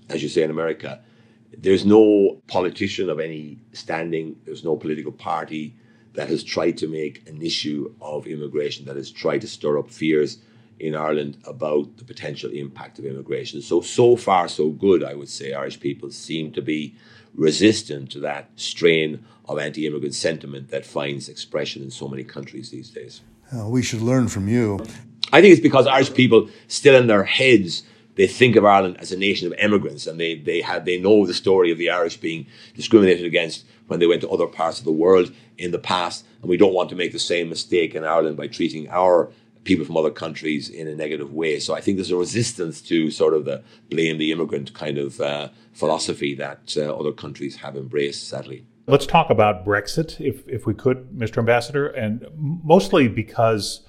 as 0.09 0.23
you 0.23 0.29
say 0.29 0.41
in 0.41 0.49
America, 0.49 0.99
there's 1.55 1.85
no 1.85 2.41
politician 2.47 3.09
of 3.09 3.19
any 3.19 3.59
standing, 3.73 4.35
there's 4.45 4.63
no 4.63 4.75
political 4.75 5.11
party 5.11 5.75
that 6.13 6.29
has 6.29 6.43
tried 6.43 6.77
to 6.79 6.87
make 6.87 7.27
an 7.29 7.41
issue 7.41 7.93
of 8.01 8.25
immigration, 8.25 8.85
that 8.85 8.95
has 8.95 9.11
tried 9.11 9.41
to 9.41 9.47
stir 9.47 9.77
up 9.77 9.89
fears 9.89 10.39
in 10.79 10.95
Ireland 10.95 11.37
about 11.45 11.97
the 11.97 12.03
potential 12.03 12.49
impact 12.51 12.97
of 12.97 13.05
immigration. 13.05 13.61
So, 13.61 13.81
so 13.81 14.15
far, 14.15 14.47
so 14.47 14.69
good, 14.69 15.03
I 15.03 15.13
would 15.13 15.29
say. 15.29 15.53
Irish 15.53 15.79
people 15.79 16.09
seem 16.09 16.51
to 16.53 16.61
be 16.61 16.95
resistant 17.35 18.11
to 18.11 18.19
that 18.19 18.49
strain 18.55 19.25
of 19.45 19.59
anti 19.59 19.85
immigrant 19.85 20.15
sentiment 20.15 20.69
that 20.69 20.85
finds 20.85 21.29
expression 21.29 21.83
in 21.83 21.91
so 21.91 22.07
many 22.07 22.23
countries 22.23 22.69
these 22.69 22.89
days. 22.89 23.21
Uh, 23.55 23.67
we 23.67 23.81
should 23.81 24.01
learn 24.01 24.27
from 24.27 24.47
you. 24.47 24.79
I 25.33 25.41
think 25.41 25.53
it's 25.53 25.61
because 25.61 25.87
Irish 25.87 26.13
people 26.13 26.49
still 26.67 26.95
in 26.95 27.07
their 27.07 27.23
heads 27.23 27.83
they 28.15 28.27
think 28.27 28.55
of 28.55 28.65
Ireland 28.65 28.97
as 28.99 29.11
a 29.11 29.17
nation 29.17 29.47
of 29.47 29.57
immigrants, 29.57 30.05
and 30.07 30.19
they 30.19 30.35
they 30.35 30.61
have 30.61 30.85
they 30.85 30.99
know 30.99 31.25
the 31.25 31.33
story 31.33 31.71
of 31.71 31.77
the 31.77 31.89
Irish 31.89 32.17
being 32.17 32.45
discriminated 32.75 33.25
against 33.25 33.65
when 33.87 33.99
they 33.99 34.07
went 34.07 34.21
to 34.21 34.29
other 34.29 34.47
parts 34.47 34.79
of 34.79 34.85
the 34.85 34.91
world 34.91 35.31
in 35.57 35.71
the 35.71 35.79
past, 35.79 36.25
and 36.41 36.49
we 36.49 36.57
don't 36.57 36.73
want 36.73 36.89
to 36.89 36.95
make 36.95 37.13
the 37.13 37.19
same 37.19 37.49
mistake 37.49 37.95
in 37.95 38.03
Ireland 38.03 38.37
by 38.37 38.47
treating 38.47 38.89
our 38.89 39.31
people 39.63 39.85
from 39.85 39.97
other 39.97 40.11
countries 40.11 40.69
in 40.69 40.87
a 40.87 40.95
negative 40.95 41.33
way. 41.33 41.59
So 41.59 41.75
I 41.75 41.81
think 41.81 41.97
there's 41.97 42.11
a 42.11 42.17
resistance 42.17 42.81
to 42.81 43.11
sort 43.11 43.33
of 43.33 43.45
the 43.45 43.63
blame 43.89 44.17
the 44.17 44.31
immigrant 44.31 44.73
kind 44.73 44.97
of 44.97 45.21
uh, 45.21 45.49
philosophy 45.73 46.33
that 46.35 46.75
uh, 46.77 46.95
other 46.95 47.11
countries 47.11 47.57
have 47.57 47.75
embraced, 47.75 48.27
sadly. 48.27 48.65
Let's 48.87 49.05
talk 49.05 49.29
about 49.29 49.65
Brexit, 49.65 50.19
if, 50.19 50.47
if 50.47 50.65
we 50.65 50.73
could, 50.73 51.11
Mr. 51.11 51.37
Ambassador, 51.37 51.87
and 51.87 52.25
mostly 52.35 53.07
because 53.07 53.85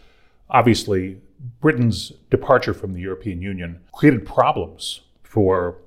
obviously 0.50 1.20
Britain's 1.61 2.12
departure 2.30 2.74
from 2.74 2.92
the 2.92 3.00
European 3.00 3.40
Union 3.42 3.80
created 3.92 4.26
problems 4.26 5.00
for 5.22 5.78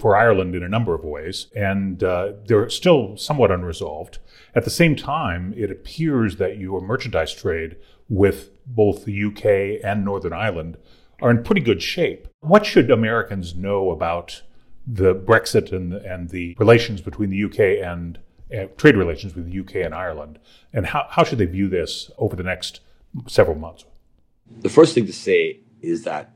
for 0.00 0.16
Ireland 0.16 0.56
in 0.56 0.64
a 0.64 0.68
number 0.68 0.92
of 0.92 1.04
ways, 1.04 1.46
and 1.54 2.02
uh, 2.02 2.32
they're 2.46 2.68
still 2.68 3.16
somewhat 3.16 3.52
unresolved. 3.52 4.18
At 4.56 4.64
the 4.64 4.70
same 4.70 4.96
time, 4.96 5.54
it 5.56 5.70
appears 5.70 6.36
that 6.36 6.58
your 6.58 6.80
merchandise 6.80 7.32
trade 7.32 7.76
with 8.08 8.50
both 8.68 9.04
the 9.04 9.24
UK 9.24 9.80
and 9.84 10.04
Northern 10.04 10.32
Ireland 10.32 10.76
are 11.20 11.30
in 11.30 11.42
pretty 11.42 11.60
good 11.60 11.82
shape. 11.82 12.28
What 12.40 12.64
should 12.64 12.90
Americans 12.90 13.54
know 13.54 13.90
about 13.90 14.42
the 14.86 15.14
Brexit 15.14 15.72
and, 15.72 15.92
and 15.92 16.30
the 16.30 16.54
relations 16.58 17.00
between 17.00 17.30
the 17.30 17.44
UK 17.44 17.84
and 17.84 18.18
uh, 18.56 18.66
trade 18.76 18.96
relations 18.96 19.34
with 19.34 19.50
the 19.50 19.60
UK 19.60 19.76
and 19.84 19.94
Ireland, 19.94 20.38
and 20.72 20.86
how, 20.86 21.06
how 21.10 21.24
should 21.24 21.38
they 21.38 21.44
view 21.44 21.68
this 21.68 22.10
over 22.16 22.34
the 22.34 22.42
next 22.42 22.80
several 23.26 23.58
months? 23.58 23.84
The 24.60 24.70
first 24.70 24.94
thing 24.94 25.06
to 25.06 25.12
say 25.12 25.60
is 25.82 26.04
that 26.04 26.30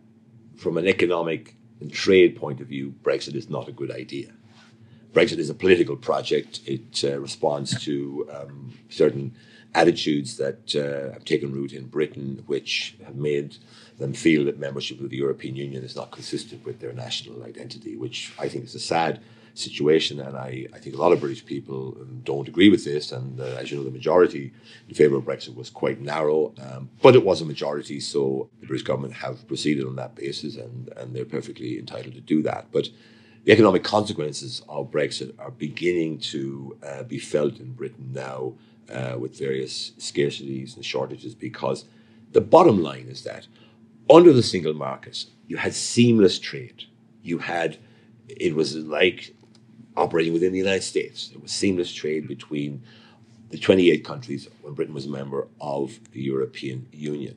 from 0.56 0.76
an 0.76 0.86
economic 0.86 1.56
and 1.80 1.92
trade 1.92 2.36
point 2.36 2.60
of 2.60 2.66
view, 2.66 2.94
Brexit 3.02 3.34
is 3.34 3.48
not 3.48 3.68
a 3.68 3.72
good 3.72 3.90
idea. 3.90 4.32
Brexit 5.12 5.38
is 5.38 5.50
a 5.50 5.54
political 5.54 5.96
project. 5.96 6.60
It 6.66 7.02
uh, 7.04 7.18
responds 7.18 7.82
to 7.84 8.28
um, 8.32 8.78
certain 8.88 9.34
attitudes 9.74 10.36
that 10.36 10.76
uh, 10.76 11.12
have 11.12 11.24
taken 11.24 11.52
root 11.52 11.72
in 11.72 11.86
Britain, 11.86 12.42
which 12.46 12.96
have 13.04 13.16
made 13.16 13.56
them 13.98 14.12
feel 14.12 14.44
that 14.44 14.58
membership 14.58 15.00
of 15.00 15.10
the 15.10 15.16
European 15.16 15.56
Union 15.56 15.82
is 15.82 15.96
not 15.96 16.10
consistent 16.10 16.64
with 16.64 16.80
their 16.80 16.92
national 16.92 17.42
identity, 17.44 17.96
which 17.96 18.32
I 18.38 18.48
think 18.48 18.64
is 18.64 18.74
a 18.74 18.80
sad 18.80 19.20
situation. 19.54 20.20
And 20.20 20.36
I, 20.36 20.66
I 20.74 20.78
think 20.78 20.94
a 20.94 20.98
lot 20.98 21.12
of 21.12 21.20
British 21.20 21.44
people 21.44 21.96
um, 22.00 22.20
don't 22.24 22.48
agree 22.48 22.68
with 22.68 22.84
this. 22.84 23.12
And 23.12 23.40
uh, 23.40 23.44
as 23.44 23.70
you 23.70 23.78
know, 23.78 23.84
the 23.84 23.90
majority 23.90 24.52
in 24.88 24.94
favour 24.94 25.16
of 25.16 25.24
Brexit 25.24 25.54
was 25.54 25.70
quite 25.70 26.00
narrow, 26.00 26.54
um, 26.60 26.90
but 27.02 27.14
it 27.14 27.24
was 27.24 27.40
a 27.40 27.44
majority. 27.44 28.00
So 28.00 28.48
the 28.60 28.66
British 28.66 28.86
government 28.86 29.14
have 29.14 29.46
proceeded 29.48 29.86
on 29.86 29.96
that 29.96 30.14
basis, 30.14 30.56
and, 30.56 30.88
and 30.96 31.14
they're 31.14 31.24
perfectly 31.24 31.78
entitled 31.78 32.14
to 32.14 32.20
do 32.20 32.42
that. 32.42 32.66
But 32.72 32.88
the 33.44 33.52
economic 33.52 33.84
consequences 33.84 34.62
of 34.68 34.90
Brexit 34.90 35.34
are 35.38 35.50
beginning 35.50 36.18
to 36.18 36.78
uh, 36.86 37.02
be 37.02 37.18
felt 37.18 37.58
in 37.58 37.72
Britain 37.72 38.10
now 38.12 38.54
uh, 38.92 39.16
with 39.18 39.38
various 39.38 39.92
scarcities 39.98 40.76
and 40.76 40.84
shortages 40.84 41.34
because 41.34 41.84
the 42.32 42.40
bottom 42.40 42.82
line 42.82 43.06
is 43.08 43.24
that 43.24 43.46
under 44.10 44.32
the 44.32 44.42
single 44.42 44.74
market, 44.74 45.24
you 45.46 45.56
had 45.56 45.74
seamless 45.74 46.38
trade. 46.38 46.84
You 47.22 47.38
had, 47.38 47.78
it 48.28 48.54
was 48.54 48.76
like 48.76 49.34
operating 49.96 50.32
within 50.32 50.52
the 50.52 50.58
United 50.58 50.82
States. 50.82 51.30
It 51.34 51.42
was 51.42 51.52
seamless 51.52 51.92
trade 51.92 52.26
between 52.26 52.82
the 53.50 53.58
28 53.58 54.04
countries 54.04 54.48
when 54.62 54.74
Britain 54.74 54.94
was 54.94 55.06
a 55.06 55.10
member 55.10 55.46
of 55.60 56.00
the 56.12 56.20
European 56.22 56.88
Union. 56.92 57.36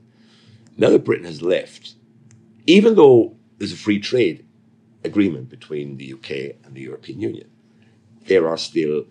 Now 0.77 0.89
that 0.89 1.03
Britain 1.05 1.25
has 1.25 1.41
left, 1.41 1.95
even 2.67 2.95
though 2.95 3.35
there's 3.57 3.73
a 3.73 3.77
free 3.77 3.99
trade 3.99 4.45
agreement 5.03 5.49
between 5.49 5.97
the 5.97 6.13
UK 6.13 6.55
and 6.65 6.73
the 6.73 6.81
European 6.81 7.19
Union, 7.19 7.49
there 8.27 8.47
are 8.47 8.57
still 8.57 9.05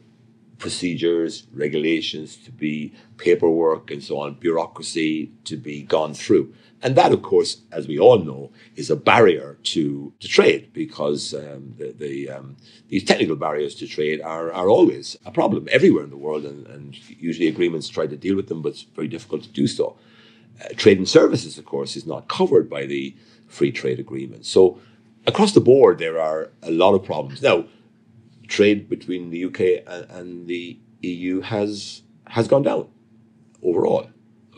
procedures, 0.59 1.47
regulations 1.53 2.37
to 2.37 2.53
be 2.53 2.93
paperwork 3.17 3.91
and 3.91 4.03
so 4.03 4.19
on, 4.19 4.35
bureaucracy 4.35 5.31
to 5.45 5.57
be 5.57 5.83
gone 5.83 6.15
through. 6.15 6.55
And 6.83 6.97
that, 6.97 7.13
of 7.13 7.23
course, 7.23 7.63
as 7.73 7.89
we 7.89 7.99
all 7.99 8.19
know, 8.19 8.53
is 8.77 8.91
a 8.91 8.97
barrier 8.97 9.59
to, 9.63 10.13
to 10.21 10.29
trade 10.29 10.71
because 10.73 11.33
um, 11.33 11.75
the, 11.79 11.93
the 11.93 12.29
um, 12.29 12.57
these 12.89 13.05
technical 13.05 13.37
barriers 13.37 13.75
to 13.77 13.87
trade 13.87 14.21
are, 14.21 14.53
are 14.53 14.69
always 14.69 15.17
a 15.25 15.31
problem 15.31 15.67
everywhere 15.71 16.05
in 16.05 16.11
the 16.11 16.17
world. 16.17 16.45
And, 16.45 16.67
and 16.67 16.97
usually 17.09 17.49
agreements 17.49 17.89
try 17.89 18.07
to 18.07 18.17
deal 18.17 18.37
with 18.37 18.49
them, 18.49 18.61
but 18.61 18.71
it's 18.71 18.83
very 18.83 19.09
difficult 19.09 19.43
to 19.45 19.49
do 19.49 19.67
so. 19.67 19.97
Uh, 20.63 20.69
trade 20.77 20.99
and 20.99 21.09
services, 21.09 21.59
of 21.59 21.65
course, 21.65 21.97
is 21.97 22.07
not 22.07 22.29
covered 22.29 22.69
by 22.69 22.85
the 22.85 23.17
free 23.49 23.73
trade 23.73 23.99
agreement. 23.99 24.45
So 24.45 24.79
across 25.27 25.53
the 25.53 25.61
board, 25.61 25.99
there 25.99 26.21
are 26.21 26.51
a 26.63 26.71
lot 26.71 26.95
of 26.95 27.03
problems. 27.03 27.43
Now, 27.43 27.65
trade 28.55 28.89
between 28.89 29.31
the 29.31 29.45
UK 29.49 29.61
and, 29.87 30.11
and 30.11 30.47
the 30.47 30.79
EU 31.03 31.41
has 31.41 32.03
has 32.27 32.49
gone 32.49 32.63
down 32.63 32.89
overall. 33.63 34.09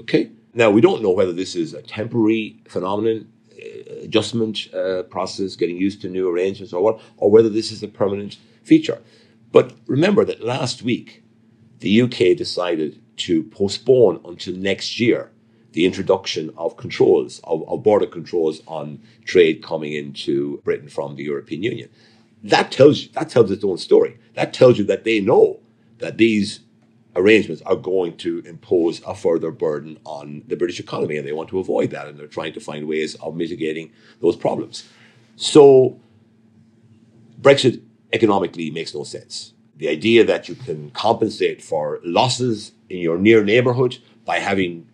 Okay. 0.01 0.31
Now 0.55 0.71
we 0.71 0.81
don't 0.81 1.03
know 1.03 1.11
whether 1.11 1.33
this 1.33 1.55
is 1.55 1.75
a 1.75 1.83
temporary 1.83 2.61
phenomenon, 2.69 3.29
uh, 3.53 4.07
adjustment 4.07 4.73
uh, 4.75 5.03
process, 5.15 5.57
getting 5.57 5.77
used 5.77 6.01
to 6.03 6.09
new 6.09 6.29
arrangements, 6.29 6.73
or 6.73 6.83
what, 6.83 7.01
or 7.17 7.31
whether 7.31 7.49
this 7.49 7.73
is 7.73 7.83
a 7.83 7.89
permanent 7.89 8.37
feature. 8.63 9.01
But 9.53 9.75
remember 9.87 10.25
that 10.25 10.43
last 10.43 10.83
week, 10.83 11.23
the 11.81 12.03
UK 12.03 12.37
decided 12.37 13.01
to 13.27 13.43
postpone 13.45 14.21
until 14.25 14.55
next 14.57 15.01
year 15.01 15.31
the 15.73 15.85
introduction 15.85 16.51
of 16.57 16.77
controls, 16.77 17.41
of, 17.45 17.69
of, 17.69 17.83
border 17.83 18.07
controls 18.07 18.63
on 18.67 18.99
trade 19.25 19.63
coming 19.63 19.93
into 19.93 20.61
Britain 20.65 20.89
from 20.89 21.17
the 21.17 21.25
European 21.25 21.63
Union. 21.63 21.89
That 22.47 22.71
tells 22.71 23.03
you, 23.03 23.09
that 23.15 23.29
tells 23.29 23.51
its 23.51 23.65
own 23.65 23.79
story. 23.79 24.19
That 24.35 24.53
tells 24.53 24.79
you 24.79 24.85
that 24.85 25.05
they 25.05 25.21
know 25.21 25.59
that 25.99 26.17
these 26.17 26.61
arrangements 27.17 27.63
are 27.63 27.75
going 27.75 28.17
to 28.19 28.39
impose 28.47 29.03
a 29.07 29.15
further 29.15 29.51
burden 29.51 29.99
on 30.05 30.43
the 30.47 30.55
British 30.55 30.79
economy, 30.79 31.17
and 31.17 31.27
they 31.27 31.33
want 31.33 31.49
to 31.49 31.59
avoid 31.59 31.91
that, 31.91 32.07
and 32.07 32.19
they're 32.19 32.27
trying 32.29 32.53
to 32.53 32.61
find 32.61 32.87
ways 32.87 33.17
of 33.17 33.35
mitigating 33.35 33.91
those 34.21 34.37
problems. 34.37 34.85
So, 35.35 35.99
Brexit 37.41 37.83
economically 38.13 38.71
makes 38.71 38.95
no 38.95 39.03
sense. 39.03 39.53
The 39.77 39.89
idea 39.89 40.25
that 40.25 40.49
you 40.49 40.55
can 40.55 40.91
compensate 40.91 41.63
for 41.63 42.01
losses 42.05 42.73
in 42.89 42.99
your 42.99 43.19
near 43.19 43.43
neighborhood 43.43 43.99
by 44.25 44.39
having 44.39 44.87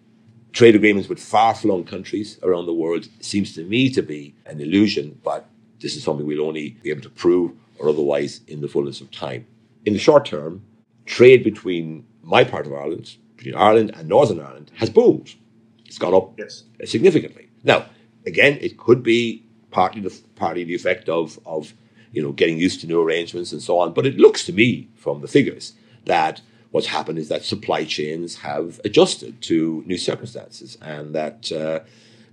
trade 0.53 0.75
agreements 0.75 1.09
with 1.09 1.21
far 1.21 1.55
flung 1.55 1.85
countries 1.85 2.39
around 2.43 2.67
the 2.67 2.73
world 2.73 3.09
seems 3.21 3.55
to 3.55 3.65
me 3.65 3.91
to 3.91 4.03
be 4.03 4.35
an 4.47 4.61
illusion, 4.61 5.21
but 5.23 5.49
this 5.83 5.97
is 5.97 6.03
something 6.03 6.27
we'll 6.27 6.47
only 6.47 6.71
be 6.83 6.91
able 6.91 7.03
to 7.03 7.11
prove 7.11 7.53
or 7.79 7.89
otherwise 7.89 8.41
in 8.47 8.61
the 8.61 8.69
fullness 8.69 9.01
of 9.01 9.11
time. 9.11 9.47
In 9.85 9.93
the 9.93 9.99
short 9.99 10.25
term, 10.25 10.65
trade 11.05 11.43
between 11.43 12.07
my 12.23 12.45
part 12.45 12.67
of 12.67 12.73
Ireland, 12.73 13.17
between 13.37 13.57
Ireland 13.57 13.93
and 13.95 14.09
Northern 14.09 14.41
Ireland, 14.41 14.71
has 14.77 14.89
boomed. 14.89 15.35
It's 15.85 15.99
gone 15.99 16.15
up 16.15 16.39
yes. 16.39 16.63
significantly. 16.85 17.49
Now, 17.65 17.87
again, 18.25 18.57
it 18.61 18.79
could 18.79 19.03
be 19.03 19.45
partly 19.71 20.01
the 20.01 20.17
partly 20.37 20.65
the 20.65 20.75
effect 20.75 21.09
of 21.09 21.39
of 21.45 21.75
you 22.13 22.23
know 22.23 22.33
getting 22.33 22.59
used 22.59 22.81
to 22.81 22.87
new 22.87 23.03
arrangements 23.03 23.53
and 23.53 23.61
so 23.61 23.79
on. 23.79 23.93
But 23.93 24.07
it 24.07 24.17
looks 24.17 24.45
to 24.47 24.53
me 24.53 24.89
from 24.95 25.21
the 25.21 25.29
figures 25.29 25.75
that 26.07 26.41
what's 26.71 26.87
happened 26.87 27.19
is 27.19 27.29
that 27.29 27.45
supply 27.45 27.85
chains 27.85 28.37
have 28.37 28.81
adjusted 28.85 29.43
to 29.43 29.83
new 29.87 29.99
circumstances, 29.99 30.79
and 30.81 31.15
that. 31.15 31.51
Uh, 31.51 31.81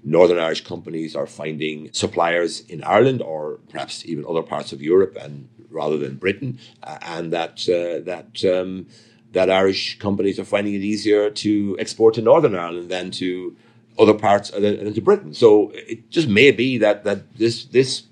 Northern 0.04 0.40
Irish 0.40 0.64
companies 0.64 1.16
are 1.16 1.28
finding 1.28 1.92
suppliers 1.92 2.62
in 2.62 2.84
Ireland 2.84 3.22
or 3.22 3.60
perhaps 3.70 4.06
even 4.06 4.26
other 4.26 4.44
parts 4.44 4.72
of 4.72 4.82
Europe 4.82 5.18
and 5.20 5.50
rather 5.70 5.98
than 5.98 6.16
Britain, 6.16 6.60
uh, 6.84 6.98
and 7.02 7.34
that 7.34 7.68
uh, 7.70 8.04
that 8.06 8.44
um, 8.46 8.88
that 9.32 9.50
Irish 9.50 10.00
companies 10.00 10.40
are 10.40 10.46
finding 10.46 10.74
it 10.74 10.82
easier 10.82 11.30
to 11.30 11.76
export 11.80 12.16
to 12.16 12.22
Northern 12.22 12.56
Ireland 12.56 12.90
than 12.90 13.12
to 13.12 13.56
other 13.98 14.14
parts 14.14 14.52
uh, 14.54 14.60
than 14.60 14.94
to 14.94 15.02
Britain. 15.02 15.34
So 15.34 15.72
it 15.74 16.10
just 16.10 16.28
may 16.28 16.52
be 16.52 16.78
that 16.78 17.04
that 17.04 17.36
this 17.38 17.66
this 17.66 18.04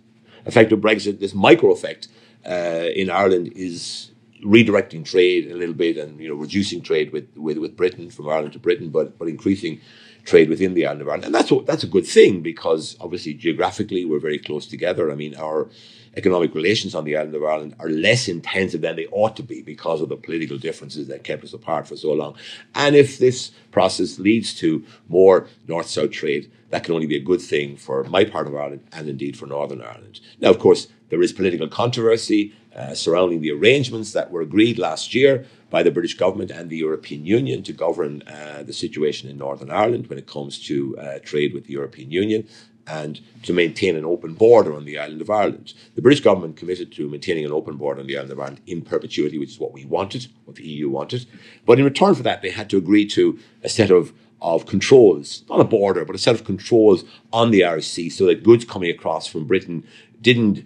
effect 0.45 0.71
of 0.71 0.79
Brexit, 0.79 1.19
this 1.19 1.33
micro 1.33 1.71
effect 1.71 2.07
uh, 2.45 2.87
in 2.95 3.09
Ireland, 3.09 3.53
is 3.55 4.11
redirecting 4.45 5.03
trade 5.03 5.51
a 5.51 5.55
little 5.55 5.73
bit 5.75 5.97
and 5.97 6.19
you 6.19 6.29
know 6.29 6.35
reducing 6.35 6.81
trade 6.81 7.11
with, 7.11 7.27
with, 7.35 7.57
with 7.57 7.75
Britain 7.75 8.09
from 8.09 8.29
Ireland 8.29 8.53
to 8.53 8.59
Britain, 8.59 8.89
but 8.89 9.17
but 9.17 9.27
increasing 9.27 9.81
trade 10.27 10.49
within 10.49 10.73
the 10.73 10.85
island 10.85 11.01
of 11.01 11.07
Ireland, 11.07 11.25
and 11.25 11.35
that's 11.35 11.51
that's 11.65 11.83
a 11.83 11.87
good 11.95 12.05
thing 12.05 12.41
because 12.41 12.97
obviously 12.99 13.33
geographically 13.33 14.05
we're 14.05 14.19
very 14.19 14.37
close 14.37 14.67
together. 14.67 15.11
I 15.11 15.15
mean 15.15 15.35
our 15.35 15.69
economic 16.17 16.53
relations 16.55 16.95
on 16.95 17.05
the 17.05 17.15
island 17.15 17.35
of 17.35 17.43
Ireland 17.43 17.75
are 17.79 17.89
less 17.89 18.27
intensive 18.27 18.81
than 18.81 18.95
they 18.95 19.05
ought 19.11 19.35
to 19.37 19.43
be 19.43 19.61
because 19.61 20.01
of 20.01 20.09
the 20.09 20.17
political 20.17 20.57
differences 20.57 21.07
that 21.07 21.23
kept 21.23 21.43
us 21.43 21.53
apart 21.53 21.87
for 21.87 21.95
so 21.95 22.11
long. 22.11 22.35
And 22.73 22.95
if 22.95 23.19
this 23.19 23.51
process 23.71 24.17
leads 24.17 24.53
to 24.55 24.83
more 25.07 25.47
north 25.67 25.87
south 25.87 26.11
trade, 26.11 26.51
that 26.71 26.83
can 26.83 26.95
only 26.95 27.07
be 27.07 27.15
a 27.15 27.21
good 27.21 27.41
thing 27.41 27.77
for 27.77 28.03
my 28.05 28.25
part 28.25 28.47
of 28.47 28.55
Ireland 28.55 28.87
and 28.91 29.07
indeed 29.07 29.37
for 29.37 29.45
Northern 29.45 29.81
Ireland. 29.81 30.19
Now, 30.41 30.49
of 30.49 30.59
course, 30.59 30.87
there 31.09 31.21
is 31.21 31.31
political 31.31 31.67
controversy 31.67 32.53
uh, 32.75 32.93
surrounding 32.93 33.41
the 33.41 33.51
arrangements 33.51 34.11
that 34.13 34.31
were 34.31 34.41
agreed 34.41 34.77
last 34.77 35.13
year 35.13 35.45
by 35.69 35.83
the 35.83 35.91
British 35.91 36.15
government 36.15 36.51
and 36.51 36.69
the 36.69 36.77
European 36.77 37.25
Union 37.25 37.63
to 37.63 37.73
govern 37.73 38.23
uh, 38.23 38.63
the 38.63 38.73
situation 38.73 39.29
in 39.29 39.37
Northern 39.37 39.71
Ireland 39.71 40.07
when 40.07 40.17
it 40.17 40.27
comes 40.27 40.59
to 40.67 40.97
uh, 40.97 41.19
trade 41.19 41.53
with 41.53 41.65
the 41.65 41.73
European 41.73 42.11
Union 42.11 42.47
and 42.87 43.19
to 43.43 43.51
maintain 43.51 43.95
an 43.97 44.05
open 44.05 44.33
border 44.33 44.73
on 44.73 44.85
the 44.85 44.97
island 44.97 45.21
of 45.21 45.29
Ireland. 45.29 45.73
The 45.95 46.01
British 46.01 46.21
government 46.21 46.55
committed 46.55 46.91
to 46.93 47.09
maintaining 47.09 47.43
an 47.43 47.51
open 47.51 47.75
border 47.75 47.99
on 47.99 48.07
the 48.07 48.15
island 48.15 48.31
of 48.31 48.39
Ireland 48.39 48.61
in 48.65 48.81
perpetuity, 48.81 49.37
which 49.37 49.51
is 49.51 49.59
what 49.59 49.73
we 49.73 49.83
wanted, 49.83 50.27
what 50.45 50.55
the 50.55 50.67
EU 50.67 50.89
wanted. 50.89 51.25
But 51.65 51.79
in 51.79 51.85
return 51.85 52.15
for 52.15 52.23
that, 52.23 52.41
they 52.41 52.51
had 52.51 52.69
to 52.69 52.77
agree 52.77 53.05
to 53.07 53.37
a 53.63 53.69
set 53.69 53.91
of 53.91 54.13
of 54.39 54.67
controls, 54.67 55.43
not 55.49 55.59
a 55.59 55.63
border, 55.63 56.05
but 56.05 56.15
a 56.15 56.19
set 56.19 56.35
of 56.35 56.43
controls 56.43 57.03
on 57.33 57.49
the 57.49 57.63
Irish 57.63 57.87
Sea 57.87 58.07
so 58.07 58.27
that 58.27 58.43
goods 58.43 58.65
coming 58.65 58.91
across 58.91 59.25
from 59.25 59.45
Britain 59.45 59.83
didn't 60.21 60.63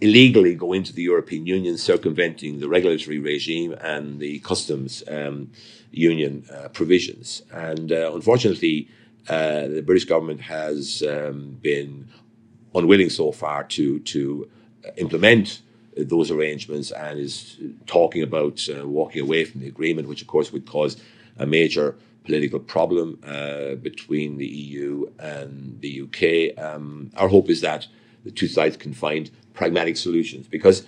illegally 0.00 0.54
go 0.54 0.72
into 0.72 0.92
the 0.92 1.02
European 1.02 1.46
Union, 1.46 1.76
circumventing 1.76 2.60
the 2.60 2.68
regulatory 2.68 3.18
regime 3.18 3.72
and 3.80 4.18
the 4.18 4.38
customs 4.40 5.02
um, 5.08 5.50
union 5.90 6.44
uh, 6.52 6.68
provisions. 6.68 7.42
And 7.52 7.92
uh, 7.92 8.12
unfortunately, 8.14 8.88
uh, 9.28 9.68
the 9.68 9.82
British 9.82 10.04
government 10.04 10.40
has 10.40 11.02
um, 11.02 11.58
been 11.60 12.08
unwilling 12.74 13.10
so 13.10 13.32
far 13.32 13.64
to 13.64 13.98
to 14.00 14.48
implement 14.96 15.60
those 15.96 16.30
arrangements 16.30 16.90
and 16.92 17.18
is 17.18 17.58
talking 17.86 18.22
about 18.22 18.66
uh, 18.68 18.86
walking 18.86 19.20
away 19.20 19.44
from 19.44 19.60
the 19.60 19.68
agreement, 19.68 20.08
which 20.08 20.22
of 20.22 20.28
course 20.28 20.52
would 20.52 20.66
cause 20.66 20.96
a 21.38 21.46
major 21.46 21.96
political 22.24 22.60
problem 22.60 23.18
uh, 23.26 23.74
between 23.76 24.38
the 24.38 24.46
EU 24.46 25.10
and 25.18 25.80
the 25.80 26.02
UK. 26.02 26.62
Um, 26.62 27.10
our 27.16 27.28
hope 27.28 27.50
is 27.50 27.60
that 27.62 27.86
the 28.24 28.30
two 28.30 28.48
sides 28.48 28.76
can 28.76 28.92
find 28.92 29.30
pragmatic 29.54 29.96
solutions 29.96 30.46
because 30.46 30.86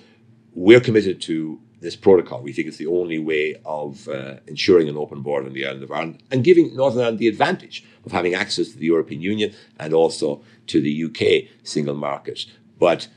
we're 0.55 0.81
committed 0.81 1.21
to 1.23 1.61
this 1.81 1.97
protocol. 1.97 2.43
We 2.43 2.53
think 2.53 2.69
it's 2.69 2.77
the 2.77 2.87
only 2.87 3.19
way 3.19 3.57
of 3.65 4.09
uh, 4.09 4.37
ensuring 4.47 4.89
an 4.89 4.97
open 4.97 5.21
border 5.23 5.49
on 5.49 5.53
the 5.53 5.67
island 5.67 5.83
of 5.83 5.91
Ireland 5.91 6.23
and 6.31 6.45
giving 6.45 6.75
Northern 6.77 7.01
Ireland 7.01 7.19
the 7.19 7.29
advantage 7.29 7.85
of 8.07 8.13
having 8.13 8.35
access 8.35 8.69
to 8.71 8.79
the 8.79 8.87
European 8.87 9.21
Union 9.21 9.53
and 9.79 9.93
also 9.93 10.43
to 10.69 10.81
the 10.81 11.05
UK 11.05 11.51
single 11.65 11.97
market. 11.97 12.47
But 12.79 13.09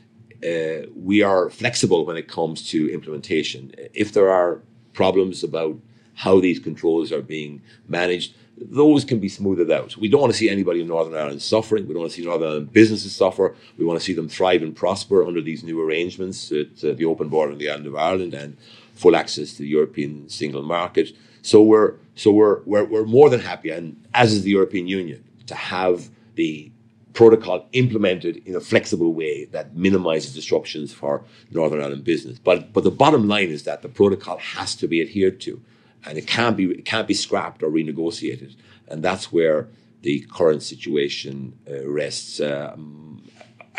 uh, 0.44 0.88
we 0.94 1.22
are 1.22 1.48
flexible 1.48 2.04
when 2.04 2.16
it 2.16 2.28
comes 2.28 2.68
to 2.70 2.92
implementation. 2.92 3.72
If 3.94 4.12
there 4.12 4.30
are 4.30 4.62
problems 4.92 5.44
about 5.44 5.78
how 6.14 6.40
these 6.40 6.58
controls 6.58 7.12
are 7.12 7.22
being 7.22 7.62
managed, 7.88 8.34
those 8.58 9.04
can 9.04 9.20
be 9.20 9.28
smoothed 9.28 9.70
out. 9.70 9.96
We 9.96 10.08
don't 10.08 10.20
want 10.20 10.32
to 10.32 10.38
see 10.38 10.48
anybody 10.48 10.80
in 10.80 10.88
Northern 10.88 11.14
Ireland 11.14 11.42
suffering. 11.42 11.86
We 11.86 11.92
don't 11.92 12.00
want 12.00 12.12
to 12.12 12.16
see 12.16 12.24
Northern 12.24 12.48
Ireland 12.48 12.72
businesses 12.72 13.14
suffer. 13.14 13.54
We 13.76 13.84
want 13.84 13.98
to 14.00 14.04
see 14.04 14.14
them 14.14 14.28
thrive 14.28 14.62
and 14.62 14.74
prosper 14.74 15.26
under 15.26 15.42
these 15.42 15.62
new 15.62 15.80
arrangements 15.80 16.50
at 16.50 16.82
uh, 16.82 16.94
the 16.94 17.04
open 17.04 17.28
border 17.28 17.52
on 17.52 17.58
the 17.58 17.68
island 17.68 17.86
of 17.86 17.96
Ireland 17.96 18.34
and 18.34 18.56
full 18.94 19.14
access 19.14 19.52
to 19.52 19.58
the 19.58 19.68
European 19.68 20.28
single 20.28 20.62
market. 20.62 21.12
So 21.42 21.62
we're 21.62 21.94
so 22.14 22.32
we're 22.32 22.62
we're, 22.64 22.84
we're 22.84 23.04
more 23.04 23.28
than 23.28 23.40
happy, 23.40 23.70
and 23.70 24.02
as 24.14 24.32
is 24.32 24.42
the 24.42 24.50
European 24.50 24.86
Union, 24.88 25.22
to 25.46 25.54
have 25.54 26.08
the 26.34 26.72
protocol 27.12 27.66
implemented 27.72 28.42
in 28.46 28.54
a 28.54 28.60
flexible 28.60 29.12
way 29.14 29.46
that 29.46 29.74
minimizes 29.74 30.34
disruptions 30.34 30.92
for 30.92 31.24
Northern 31.50 31.80
Ireland 31.80 32.04
business. 32.04 32.38
But 32.38 32.72
but 32.72 32.84
the 32.84 32.90
bottom 32.90 33.28
line 33.28 33.50
is 33.50 33.64
that 33.64 33.82
the 33.82 33.88
protocol 33.88 34.38
has 34.38 34.74
to 34.76 34.88
be 34.88 35.00
adhered 35.02 35.40
to 35.42 35.60
and 36.04 36.18
it 36.18 36.26
can't 36.26 36.56
be 36.56 36.64
it 36.64 36.84
can't 36.84 37.08
be 37.08 37.14
scrapped 37.14 37.62
or 37.62 37.70
renegotiated. 37.70 38.54
And 38.88 39.02
that's 39.02 39.32
where 39.32 39.68
the 40.02 40.20
current 40.32 40.62
situation 40.62 41.58
uh, 41.68 41.86
rests. 41.88 42.40
Um, 42.40 43.22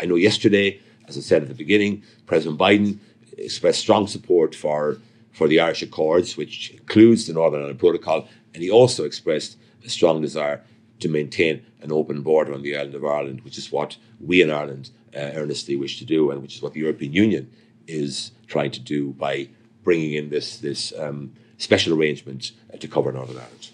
I 0.00 0.06
know 0.06 0.16
yesterday, 0.16 0.80
as 1.06 1.16
I 1.16 1.20
said 1.20 1.42
at 1.42 1.48
the 1.48 1.54
beginning, 1.54 2.02
President 2.26 2.58
Biden 2.58 2.98
expressed 3.36 3.80
strong 3.80 4.06
support 4.06 4.54
for 4.54 4.98
for 5.32 5.48
the 5.48 5.60
Irish 5.60 5.82
Accords, 5.82 6.36
which 6.36 6.70
includes 6.70 7.26
the 7.26 7.32
Northern 7.32 7.60
Ireland 7.60 7.78
Protocol, 7.78 8.28
and 8.52 8.62
he 8.62 8.70
also 8.70 9.04
expressed 9.04 9.56
a 9.84 9.88
strong 9.88 10.20
desire 10.20 10.62
to 11.00 11.08
maintain 11.08 11.64
an 11.80 11.92
open 11.92 12.22
border 12.22 12.52
on 12.52 12.62
the 12.62 12.76
island 12.76 12.94
of 12.94 13.04
Ireland, 13.04 13.42
which 13.42 13.56
is 13.56 13.70
what 13.70 13.96
we 14.20 14.42
in 14.42 14.50
Ireland 14.50 14.90
uh, 15.14 15.30
earnestly 15.34 15.76
wish 15.76 15.98
to 16.00 16.04
do, 16.04 16.30
and 16.30 16.42
which 16.42 16.56
is 16.56 16.62
what 16.62 16.72
the 16.72 16.80
European 16.80 17.12
Union 17.12 17.50
is 17.86 18.32
trying 18.46 18.72
to 18.72 18.80
do 18.80 19.12
by 19.12 19.48
bringing 19.84 20.12
in 20.14 20.28
this 20.28 20.58
this 20.58 20.92
um, 20.98 21.32
special 21.58 21.92
arrangements 21.92 22.52
to 22.80 22.88
cover 22.88 23.12
Northern 23.12 23.36
Ireland. 23.36 23.70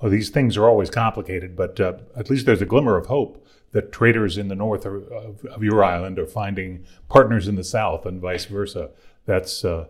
Well, 0.00 0.10
these 0.10 0.30
things 0.30 0.56
are 0.56 0.68
always 0.68 0.90
complicated, 0.90 1.56
but 1.56 1.78
uh, 1.78 1.94
at 2.16 2.30
least 2.30 2.46
there's 2.46 2.62
a 2.62 2.66
glimmer 2.66 2.96
of 2.96 3.06
hope 3.06 3.46
that 3.72 3.92
traders 3.92 4.38
in 4.38 4.48
the 4.48 4.54
north 4.54 4.86
of, 4.86 5.08
of, 5.10 5.62
your 5.62 5.82
island 5.82 6.18
are 6.18 6.26
finding 6.26 6.84
partners 7.08 7.48
in 7.48 7.56
the 7.56 7.64
south, 7.64 8.06
and 8.06 8.20
vice 8.20 8.44
versa. 8.44 8.90
That's 9.26 9.64
uh, 9.64 9.86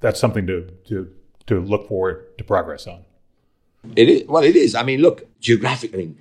that's 0.00 0.18
something 0.18 0.46
to, 0.46 0.70
to 0.88 1.10
to 1.46 1.60
look 1.60 1.88
forward 1.88 2.36
to 2.38 2.44
progress 2.44 2.86
on. 2.86 3.04
It 3.96 4.08
is. 4.08 4.28
Well, 4.28 4.42
it 4.42 4.56
is. 4.56 4.74
I 4.74 4.82
mean, 4.82 5.00
look, 5.00 5.26
geographic. 5.40 5.92
I 5.94 5.98
mean, 5.98 6.18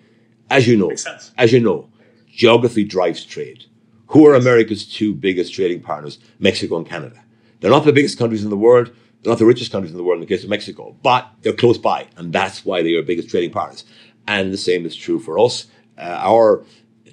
as 0.49 0.67
you 0.67 0.77
know, 0.77 0.91
as 1.37 1.51
you 1.51 1.59
know, 1.59 1.89
geography 2.27 2.83
drives 2.83 3.23
trade. 3.23 3.65
Who 4.07 4.27
are 4.27 4.35
America's 4.35 4.85
two 4.85 5.13
biggest 5.13 5.53
trading 5.53 5.81
partners? 5.81 6.19
Mexico 6.39 6.77
and 6.77 6.87
Canada. 6.87 7.23
They're 7.59 7.71
not 7.71 7.85
the 7.85 7.93
biggest 7.93 8.19
countries 8.19 8.43
in 8.43 8.49
the 8.49 8.57
world. 8.57 8.91
They're 9.23 9.31
not 9.31 9.39
the 9.39 9.45
richest 9.45 9.71
countries 9.71 9.91
in 9.91 9.97
the 9.97 10.03
world 10.03 10.21
in 10.21 10.27
the 10.27 10.33
case 10.33 10.43
of 10.43 10.49
Mexico, 10.49 10.95
but 11.01 11.31
they're 11.41 11.53
close 11.53 11.77
by, 11.77 12.07
and 12.17 12.33
that's 12.33 12.65
why 12.65 12.83
they 12.83 12.93
are 12.93 13.01
biggest 13.01 13.29
trading 13.29 13.51
partners. 13.51 13.85
And 14.27 14.51
the 14.51 14.57
same 14.57 14.85
is 14.85 14.95
true 14.95 15.19
for 15.19 15.39
us. 15.39 15.67
Uh, 15.97 16.17
our 16.19 16.65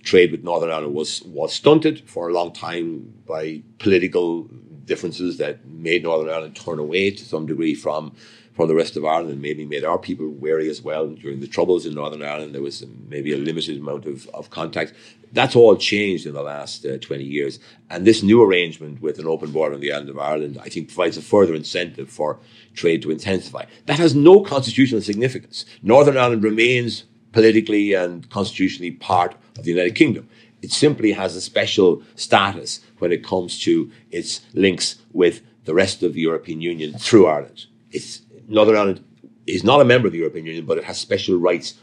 trade 0.03 0.33
with 0.33 0.43
Northern 0.43 0.71
Ireland 0.71 0.95
was 0.95 1.23
was 1.23 1.53
stunted 1.53 2.09
for 2.09 2.29
a 2.29 2.33
long 2.33 2.53
time 2.53 3.13
by 3.27 3.63
political 3.79 4.49
differences 4.91 5.39
that 5.39 5.65
made 5.67 6.03
Northern 6.03 6.29
Ireland 6.35 6.57
turn 6.57 6.81
away 6.81 7.13
to 7.13 7.25
some 7.25 7.47
degree 7.47 7.75
from 7.75 8.13
from 8.57 8.67
the 8.69 8.75
rest 8.75 8.97
of 8.97 9.05
Ireland 9.05 9.31
and 9.31 9.41
maybe 9.41 9.65
made 9.65 9.85
our 9.85 9.97
people 9.97 10.29
wary 10.29 10.69
as 10.69 10.83
well. 10.83 11.07
During 11.07 11.41
the 11.41 11.47
troubles 11.47 11.87
in 11.87 11.95
Northern 11.95 12.23
Ireland, 12.23 12.53
there 12.53 12.61
was 12.61 12.85
maybe 13.09 13.33
a 13.33 13.39
limited 13.39 13.79
amount 13.79 14.05
of, 14.07 14.29
of 14.35 14.51
contact. 14.51 14.93
That's 15.33 15.55
all 15.55 15.77
changed 15.77 16.27
in 16.27 16.35
the 16.35 16.43
last 16.43 16.85
uh, 16.85 16.99
20 16.99 17.25
years. 17.25 17.61
And 17.89 18.05
this 18.05 18.23
new 18.23 18.43
arrangement 18.43 19.01
with 19.01 19.21
an 19.21 19.27
open 19.27 19.53
border 19.53 19.77
on 19.77 19.81
the 19.81 19.93
island 19.93 20.11
of 20.11 20.19
Ireland, 20.19 20.59
I 20.61 20.69
think, 20.69 20.89
provides 20.89 21.17
a 21.17 21.23
further 21.23 21.55
incentive 21.55 22.11
for 22.11 22.39
trade 22.75 23.01
to 23.03 23.13
intensify. 23.13 23.65
That 23.87 24.01
has 24.01 24.15
no 24.15 24.41
constitutional 24.41 25.01
significance. 25.01 25.65
Northern 25.83 26.19
Ireland 26.19 26.43
remains 26.43 27.05
politically 27.33 27.95
and 27.95 28.29
constitutionally 28.31 28.91
part 28.91 29.37
of 29.57 29.65
the 29.65 29.71
United 29.71 29.95
Kingdom. 29.95 30.29
It 30.63 30.73
simply 30.73 31.13
has 31.13 31.37
a 31.37 31.41
special 31.41 32.03
status 32.17 32.81
when 33.01 33.13
it 33.13 33.25
comes 33.25 33.61
to 33.61 33.91
its 34.11 34.41
links 34.55 34.97
with 35.13 35.43
the 35.65 35.75
rest 35.75 36.03
of 36.03 36.15
the 36.15 36.21
European 36.21 36.61
Union 36.61 36.93
through 36.99 37.27
Ireland. 37.27 37.67
It's 37.91 38.23
Northern 38.49 38.77
Ireland 38.77 39.05
is 39.47 39.65
not 39.65 39.81
a 39.81 39.85
member 39.85 40.07
of 40.07 40.13
the 40.13 40.19
European 40.19 40.47
Union, 40.47 40.65
but 40.67 40.79
it 40.79 40.85
has 40.85 40.99
special 40.99 41.39
rights 41.39 41.75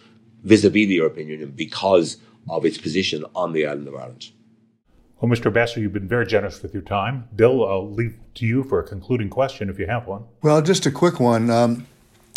vis-a-vis 0.43 0.87
the 0.87 0.95
European 0.95 1.27
Union 1.27 1.51
because 1.55 2.17
of 2.49 2.65
its 2.65 2.77
position 2.77 3.25
on 3.35 3.53
the 3.53 3.65
island 3.65 3.87
of 3.87 3.95
Ireland. 3.95 4.31
Well, 5.19 5.31
Mr. 5.31 5.47
Ambassador, 5.47 5.81
you've 5.81 5.93
been 5.93 6.07
very 6.07 6.27
generous 6.27 6.61
with 6.61 6.73
your 6.73 6.83
time. 6.83 7.27
Bill, 7.35 7.67
I'll 7.67 7.91
leave 7.91 8.19
to 8.35 8.45
you 8.45 8.63
for 8.63 8.79
a 8.79 8.83
concluding 8.83 9.29
question 9.29 9.69
if 9.69 9.79
you 9.79 9.87
have 9.87 10.05
one. 10.05 10.25
Well, 10.43 10.61
just 10.61 10.85
a 10.85 10.91
quick 10.91 11.19
one. 11.19 11.49
Um, 11.49 11.87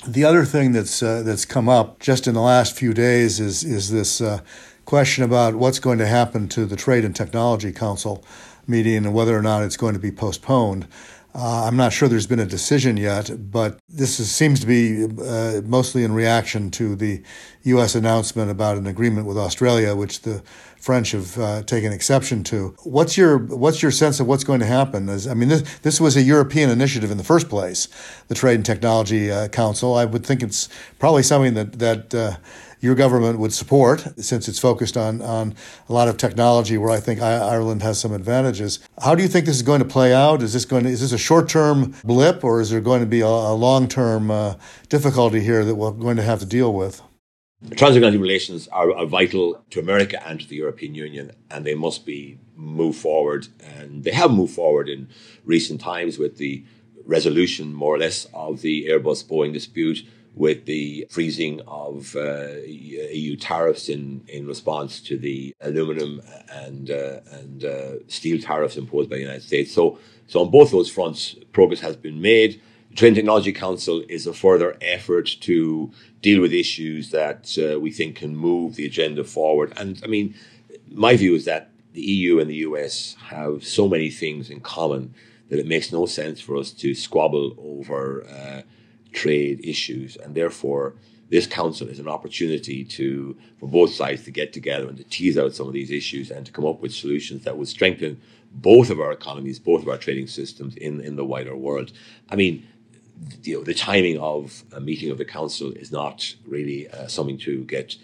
the 0.07 0.25
other 0.25 0.47
thing 0.47 0.73
that's 0.73 1.03
uh, 1.03 1.23
that's 1.23 1.45
come 1.45 1.69
up 1.69 2.01
just 2.01 2.27
in 2.27 2.33
the 2.33 2.41
last 2.41 2.75
few 2.75 2.95
days 2.95 3.39
is 3.39 3.63
is 3.63 3.91
this 3.91 4.23
uh, 4.23 4.41
question 4.87 5.25
about 5.25 5.57
what's 5.57 5.79
going 5.79 5.99
to 5.99 6.07
happen 6.07 6.49
to 6.49 6.65
the 6.65 6.75
Trade 6.75 7.05
and 7.05 7.15
Technology 7.15 7.71
Council 7.71 8.25
meeting 8.71 8.97
and 8.97 9.13
whether 9.13 9.37
or 9.37 9.43
not 9.43 9.63
it's 9.63 9.77
going 9.77 9.95
to 9.95 10.01
be 10.01 10.11
postponed. 10.11 10.87
Uh, 11.33 11.65
I'm 11.65 11.77
not 11.77 11.93
sure 11.93 12.09
there's 12.09 12.27
been 12.27 12.41
a 12.41 12.47
decision 12.47 12.97
yet, 12.97 13.31
but 13.53 13.79
this 13.89 14.19
is, 14.19 14.35
seems 14.35 14.59
to 14.61 14.67
be 14.67 15.05
uh, 15.05 15.61
mostly 15.65 16.03
in 16.03 16.13
reaction 16.13 16.73
to 16.73 16.97
the 16.97 17.23
U.S. 17.65 17.95
announcement 17.95 18.51
about 18.51 18.77
an 18.77 18.87
agreement 18.89 19.29
with 19.29 19.39
Australia, 19.39 19.95
which 19.95 20.23
the 20.23 20.43
French 20.81 21.13
have 21.13 21.39
uh, 21.39 21.63
taken 21.63 21.93
exception 21.93 22.43
to. 22.45 22.75
What's 22.83 23.17
your 23.17 23.39
what's 23.39 23.81
your 23.81 23.93
sense 23.93 24.19
of 24.19 24.27
what's 24.27 24.43
going 24.43 24.61
to 24.61 24.67
happen? 24.67 25.09
As, 25.09 25.29
I 25.29 25.35
mean, 25.35 25.51
this 25.51 25.79
this 25.81 26.01
was 26.01 26.17
a 26.17 26.23
European 26.23 26.69
initiative 26.69 27.13
in 27.13 27.19
the 27.19 27.25
first 27.25 27.49
place, 27.49 27.87
the 28.27 28.35
Trade 28.35 28.57
and 28.57 28.67
Technology 28.67 29.31
uh, 29.31 29.49
Council. 29.49 29.95
I 29.95 30.07
would 30.07 30.27
think 30.27 30.43
it's 30.43 30.69
probably 30.99 31.23
something 31.23 31.55
that 31.55 31.79
that 31.79 32.15
uh, 32.15 32.37
your 32.81 32.95
government 32.95 33.39
would 33.39 33.53
support, 33.53 34.07
since 34.19 34.49
it's 34.49 34.59
focused 34.59 34.97
on, 34.97 35.21
on 35.21 35.55
a 35.89 35.93
lot 35.93 36.09
of 36.09 36.17
technology 36.17 36.79
where 36.79 36.91
I 36.91 36.99
think 36.99 37.21
Ireland 37.21 37.83
has 37.83 38.01
some 38.01 38.13
advantages. 38.13 38.79
How 39.03 39.15
do 39.15 39.23
you 39.23 39.29
think 39.29 39.47
this 39.47 39.57
is 39.57 39.63
going 39.63 39.81
to 39.81 39.89
play 39.89 40.15
out? 40.15 40.43
Is 40.43 40.55
this 40.55 40.65
going 40.65 40.85
to, 40.85 40.91
is 40.91 41.01
this 41.01 41.13
a 41.13 41.19
short 41.19 41.49
term 41.49 41.95
blip, 42.05 42.43
or 42.43 42.61
is 42.61 42.71
there 42.71 42.81
going 42.81 43.01
to 43.01 43.07
be 43.07 43.21
a, 43.21 43.27
a 43.27 43.55
long 43.55 43.87
term 43.87 44.31
uh, 44.31 44.55
difficulty 44.89 45.41
here 45.41 45.65
that 45.65 45.75
we're 45.75 45.93
going 45.93 46.17
to 46.17 46.23
have 46.23 46.41
to 46.41 46.47
deal 46.47 46.73
with? 46.73 47.03
Transatlantic 47.77 48.23
relations 48.23 48.69
are, 48.69 48.91
are, 48.97 49.05
vital 49.05 49.63
to 49.69 49.81
America 49.81 50.27
and 50.27 50.41
to 50.41 50.49
the 50.49 50.57
European 50.57 50.95
Union, 50.95 51.33
and 51.51 51.67
they 51.67 51.75
must 51.75 52.07
be 52.07 52.39
moved 52.57 52.99
forward. 52.99 53.49
And 53.61 54.03
they 54.03 54.13
have 54.13 54.31
moved 54.31 54.55
forward 54.55 54.89
in 54.89 55.11
recent 55.45 55.79
times 55.83 56.19
with 56.19 56.39
the 56.39 56.65
resolution, 57.05 57.75
more 57.75 57.97
or 57.97 57.99
less, 57.99 58.27
of 58.33 58.63
the 58.63 58.87
Airbus 58.89 59.27
Boeing 59.27 59.53
dispute 59.53 60.07
with 60.35 60.65
the 60.67 61.07
freezing 61.11 61.61
of 61.67 62.15
uh, 62.17 62.55
EU 62.67 63.37
tariffs 63.37 63.89
in, 63.89 64.23
in 64.29 64.47
response 64.47 65.01
to 65.01 65.19
the 65.19 65.55
aluminum 65.61 66.23
and 66.53 66.91
uh, 66.91 67.21
and 67.33 67.65
uh, 67.65 67.93
steel 68.09 68.41
tariffs 68.41 68.77
imposed 68.77 69.11
by 69.11 69.17
the 69.17 69.23
United 69.23 69.43
States. 69.43 69.73
So, 69.73 69.99
so 70.27 70.41
on 70.41 70.51
both 70.51 70.71
those 70.71 70.91
fronts, 70.91 71.35
progress 71.53 71.81
has 71.81 71.97
been 71.97 72.21
made. 72.21 72.61
The 72.91 72.97
Trade 72.97 73.15
Technology 73.15 73.53
Council 73.53 74.03
is 74.09 74.27
a 74.27 74.33
further 74.33 74.77
effort 74.81 75.27
to 75.43 75.93
deal 76.23 76.41
with 76.41 76.53
issues 76.53 77.11
that 77.11 77.57
uh, 77.59 77.79
we 77.81 77.91
think 77.91 78.17
can 78.17 78.37
move 78.37 78.77
the 78.77 78.87
agenda 78.87 79.25
forward. 79.25 79.73
And 79.77 80.01
I 80.05 80.07
mean, 80.07 80.35
my 80.91 81.17
view 81.17 81.35
is 81.35 81.45
that 81.45 81.71
the 81.93 82.03
EU 82.03 82.39
and 82.39 82.49
the 82.49 82.57
US 82.57 83.17
have 83.27 83.65
so 83.65 83.89
many 83.89 84.11
things 84.11 84.51
in 84.51 84.61
common 84.61 85.15
that 85.49 85.59
it 85.59 85.67
makes 85.67 85.93
no 85.93 86.07
sense 86.07 86.41
for 86.41 86.57
us 86.57 86.71
to 86.71 86.95
squabble 86.95 87.55
over 87.59 88.25
uh, 88.27 88.63
trade 89.13 89.61
issues, 89.65 90.17
and 90.17 90.35
therefore 90.35 90.95
this 91.31 91.47
council 91.47 91.89
is 91.89 92.01
an 92.01 92.09
opportunity 92.09 92.85
to 92.85 93.37
for 93.59 93.69
both 93.69 93.95
sides 93.95 94.25
to 94.25 94.31
get 94.31 94.53
together 94.53 94.89
and 94.89 94.99
to 94.99 95.05
tease 95.05 95.39
out 95.39 95.55
some 95.55 95.69
of 95.69 95.73
these 95.73 95.91
issues 95.91 96.31
and 96.31 96.45
to 96.45 96.53
come 96.53 96.67
up 96.67 96.81
with 96.81 96.93
solutions 96.93 97.45
that 97.45 97.57
would 97.57 97.69
strengthen 97.69 98.21
both 98.53 98.91
of 98.91 99.01
our 99.01 99.13
economies, 99.13 99.61
both 99.61 99.83
of 99.83 99.89
our 99.89 99.97
trading 99.97 100.27
systems 100.27 100.75
in, 100.77 101.01
in 101.01 101.15
the 101.15 101.25
wider 101.25 101.57
world. 101.57 101.93
I 102.29 102.37
mean, 102.37 102.67
you 103.43 103.57
know, 103.57 103.63
the 103.63 103.75
timing 103.75 104.19
of 104.19 104.65
a 104.73 104.81
meeting 104.81 105.11
of 105.11 105.19
the 105.19 105.25
council 105.25 105.73
is 105.73 105.93
not 105.93 106.35
really 106.47 106.89
uh, 106.89 107.07
something 107.07 107.39
to 107.39 107.65
get 107.65 107.97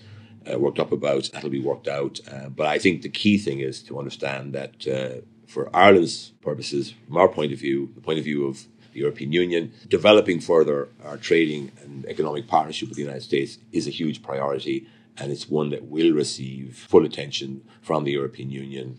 uh, 0.50 0.58
worked 0.58 0.78
up 0.78 0.92
about. 0.92 1.30
That'll 1.32 1.50
be 1.50 1.60
worked 1.60 1.88
out. 1.88 2.20
Uh, 2.30 2.48
but 2.48 2.66
I 2.66 2.78
think 2.78 3.02
the 3.02 3.08
key 3.08 3.38
thing 3.38 3.60
is 3.60 3.82
to 3.84 3.98
understand 3.98 4.52
that 4.52 4.86
uh, 4.86 5.22
for 5.46 5.74
Ireland's 5.74 6.30
purposes, 6.42 6.94
from 7.06 7.16
our 7.16 7.28
point 7.28 7.52
of 7.52 7.58
view, 7.58 7.90
the 7.94 8.00
point 8.00 8.18
of 8.18 8.24
view 8.24 8.46
of 8.46 8.66
the 8.96 9.02
European 9.02 9.32
Union. 9.32 9.72
Developing 9.88 10.40
further 10.40 10.88
our 11.04 11.18
trading 11.18 11.70
and 11.82 12.06
economic 12.06 12.48
partnership 12.48 12.88
with 12.88 12.96
the 12.96 13.02
United 13.02 13.22
States 13.22 13.58
is 13.72 13.86
a 13.86 13.90
huge 13.90 14.22
priority, 14.22 14.86
and 15.18 15.30
it's 15.30 15.48
one 15.48 15.68
that 15.70 15.84
will 15.84 16.12
receive 16.12 16.76
full 16.90 17.04
attention 17.04 17.62
from 17.82 18.04
the 18.04 18.12
European 18.12 18.50
Union. 18.50 18.98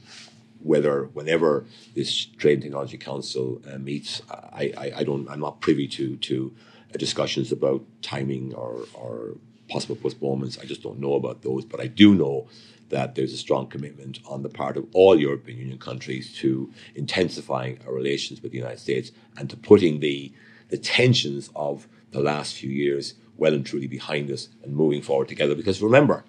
Whether 0.61 1.05
whenever 1.13 1.65
this 1.95 2.25
Trade 2.25 2.53
and 2.53 2.63
Technology 2.63 2.97
Council 2.97 3.61
uh, 3.71 3.77
meets, 3.77 4.21
I, 4.29 4.73
I, 4.77 4.91
I, 4.97 5.03
don't, 5.03 5.29
I'm 5.29 5.39
not 5.39 5.61
privy 5.61 5.87
to 5.97 6.17
to 6.29 6.53
discussions 6.97 7.51
about 7.51 7.81
timing 8.01 8.53
or, 8.53 8.85
or 8.93 9.35
possible 9.69 9.95
postponements. 9.95 10.57
I 10.61 10.65
just 10.65 10.81
don't 10.81 10.99
know 10.99 11.13
about 11.13 11.41
those, 11.41 11.63
but 11.65 11.79
I 11.79 11.87
do 11.87 12.15
know 12.15 12.47
that 12.89 13.15
there's 13.15 13.33
a 13.33 13.37
strong 13.37 13.67
commitment 13.67 14.19
on 14.25 14.43
the 14.43 14.49
part 14.49 14.77
of 14.77 14.85
all 14.93 15.19
European 15.19 15.57
Union 15.57 15.77
countries 15.77 16.33
to 16.37 16.71
intensifying 16.95 17.79
our 17.85 17.93
relations 17.93 18.41
with 18.41 18.51
the 18.51 18.57
United 18.57 18.79
States 18.79 19.11
and 19.37 19.49
to 19.49 19.57
putting 19.57 19.99
the, 19.99 20.31
the 20.69 20.77
tensions 20.77 21.49
of 21.55 21.87
the 22.11 22.21
last 22.21 22.55
few 22.55 22.69
years 22.69 23.15
well 23.35 23.53
and 23.53 23.65
truly 23.65 23.87
behind 23.87 24.31
us 24.31 24.49
and 24.63 24.75
moving 24.75 25.01
forward 25.01 25.27
together. 25.27 25.55
Because 25.55 25.81
remember, 25.81 26.23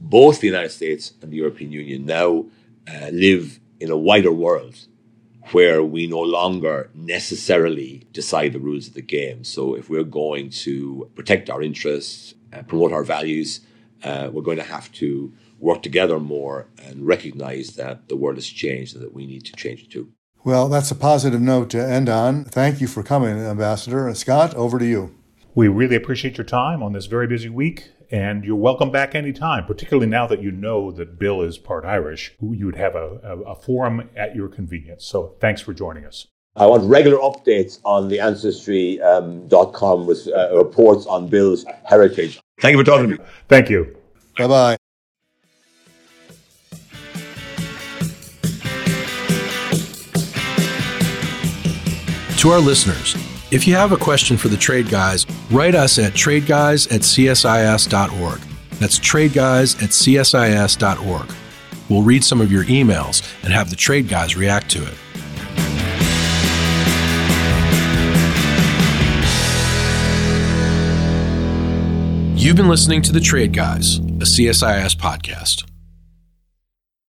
both 0.00 0.40
the 0.40 0.46
United 0.46 0.70
States 0.70 1.14
and 1.22 1.32
the 1.32 1.36
European 1.36 1.72
Union 1.72 2.04
now 2.06 2.46
uh, 2.86 3.08
live 3.08 3.58
in 3.80 3.90
a 3.90 3.96
wider 3.96 4.32
world 4.32 4.86
where 5.52 5.82
we 5.82 6.06
no 6.06 6.20
longer 6.20 6.90
necessarily 6.94 8.06
decide 8.12 8.52
the 8.52 8.58
rules 8.58 8.88
of 8.88 8.94
the 8.94 9.02
game. 9.02 9.44
So 9.44 9.74
if 9.74 9.88
we're 9.88 10.04
going 10.04 10.50
to 10.50 11.10
protect 11.14 11.48
our 11.48 11.62
interests, 11.62 12.34
uh, 12.52 12.62
promote 12.62 12.92
our 12.92 13.04
values, 13.04 13.60
uh, 14.04 14.28
we're 14.30 14.42
going 14.42 14.58
to 14.58 14.62
have 14.62 14.92
to 14.92 15.32
work 15.58 15.82
together 15.82 16.18
more 16.18 16.68
and 16.82 17.06
recognize 17.06 17.76
that 17.76 18.08
the 18.08 18.16
world 18.16 18.36
has 18.36 18.46
changed 18.46 18.94
and 18.94 19.04
that 19.04 19.14
we 19.14 19.26
need 19.26 19.44
to 19.44 19.52
change 19.52 19.82
it 19.82 19.90
too. 19.90 20.12
Well, 20.44 20.68
that's 20.68 20.90
a 20.90 20.94
positive 20.94 21.40
note 21.40 21.70
to 21.70 21.84
end 21.84 22.08
on. 22.08 22.44
Thank 22.44 22.80
you 22.80 22.86
for 22.86 23.02
coming, 23.02 23.38
Ambassador. 23.38 24.12
Scott, 24.14 24.54
over 24.54 24.78
to 24.78 24.86
you. 24.86 25.14
We 25.54 25.68
really 25.68 25.96
appreciate 25.96 26.38
your 26.38 26.44
time 26.46 26.82
on 26.82 26.92
this 26.92 27.06
very 27.06 27.26
busy 27.26 27.48
week, 27.48 27.90
and 28.10 28.44
you're 28.44 28.56
welcome 28.56 28.92
back 28.92 29.14
anytime, 29.14 29.66
particularly 29.66 30.06
now 30.06 30.26
that 30.28 30.40
you 30.40 30.52
know 30.52 30.92
that 30.92 31.18
Bill 31.18 31.42
is 31.42 31.58
part 31.58 31.84
Irish. 31.84 32.32
You 32.40 32.66
would 32.66 32.76
have 32.76 32.94
a, 32.94 33.18
a, 33.24 33.40
a 33.40 33.54
forum 33.56 34.08
at 34.16 34.36
your 34.36 34.48
convenience. 34.48 35.04
So 35.04 35.34
thanks 35.40 35.60
for 35.60 35.74
joining 35.74 36.04
us. 36.04 36.28
I 36.54 36.66
want 36.66 36.84
regular 36.84 37.18
updates 37.18 37.80
on 37.84 38.08
the 38.08 38.20
Ancestry.com 38.20 40.00
um, 40.00 40.06
with 40.06 40.28
uh, 40.28 40.56
reports 40.56 41.06
on 41.06 41.28
Bill's 41.28 41.64
heritage. 41.84 42.40
Thank 42.60 42.72
you 42.72 42.78
for 42.78 42.84
talking 42.84 43.10
to 43.10 43.18
me. 43.18 43.24
Thank 43.48 43.70
you. 43.70 43.96
Bye 44.36 44.46
bye. 44.46 44.77
To 52.38 52.50
our 52.50 52.60
listeners, 52.60 53.16
if 53.50 53.66
you 53.66 53.74
have 53.74 53.90
a 53.90 53.96
question 53.96 54.36
for 54.36 54.46
the 54.46 54.56
Trade 54.56 54.88
Guys, 54.88 55.26
write 55.50 55.74
us 55.74 55.98
at 55.98 56.12
tradeguys 56.12 56.86
at 56.94 57.00
csis.org. 57.00 58.40
That's 58.78 59.00
tradeguys 59.00 59.82
at 59.82 59.90
csis.org. 59.90 61.34
We'll 61.88 62.02
read 62.02 62.22
some 62.22 62.40
of 62.40 62.52
your 62.52 62.62
emails 62.64 63.22
and 63.42 63.52
have 63.52 63.70
the 63.70 63.76
Trade 63.76 64.08
Guys 64.08 64.36
react 64.36 64.70
to 64.70 64.86
it. 64.86 64.94
You've 72.40 72.56
been 72.56 72.68
listening 72.68 73.02
to 73.02 73.10
The 73.12 73.20
Trade 73.20 73.52
Guys, 73.52 73.96
a 73.98 74.24
CSIS 74.24 74.94
podcast. 74.94 75.64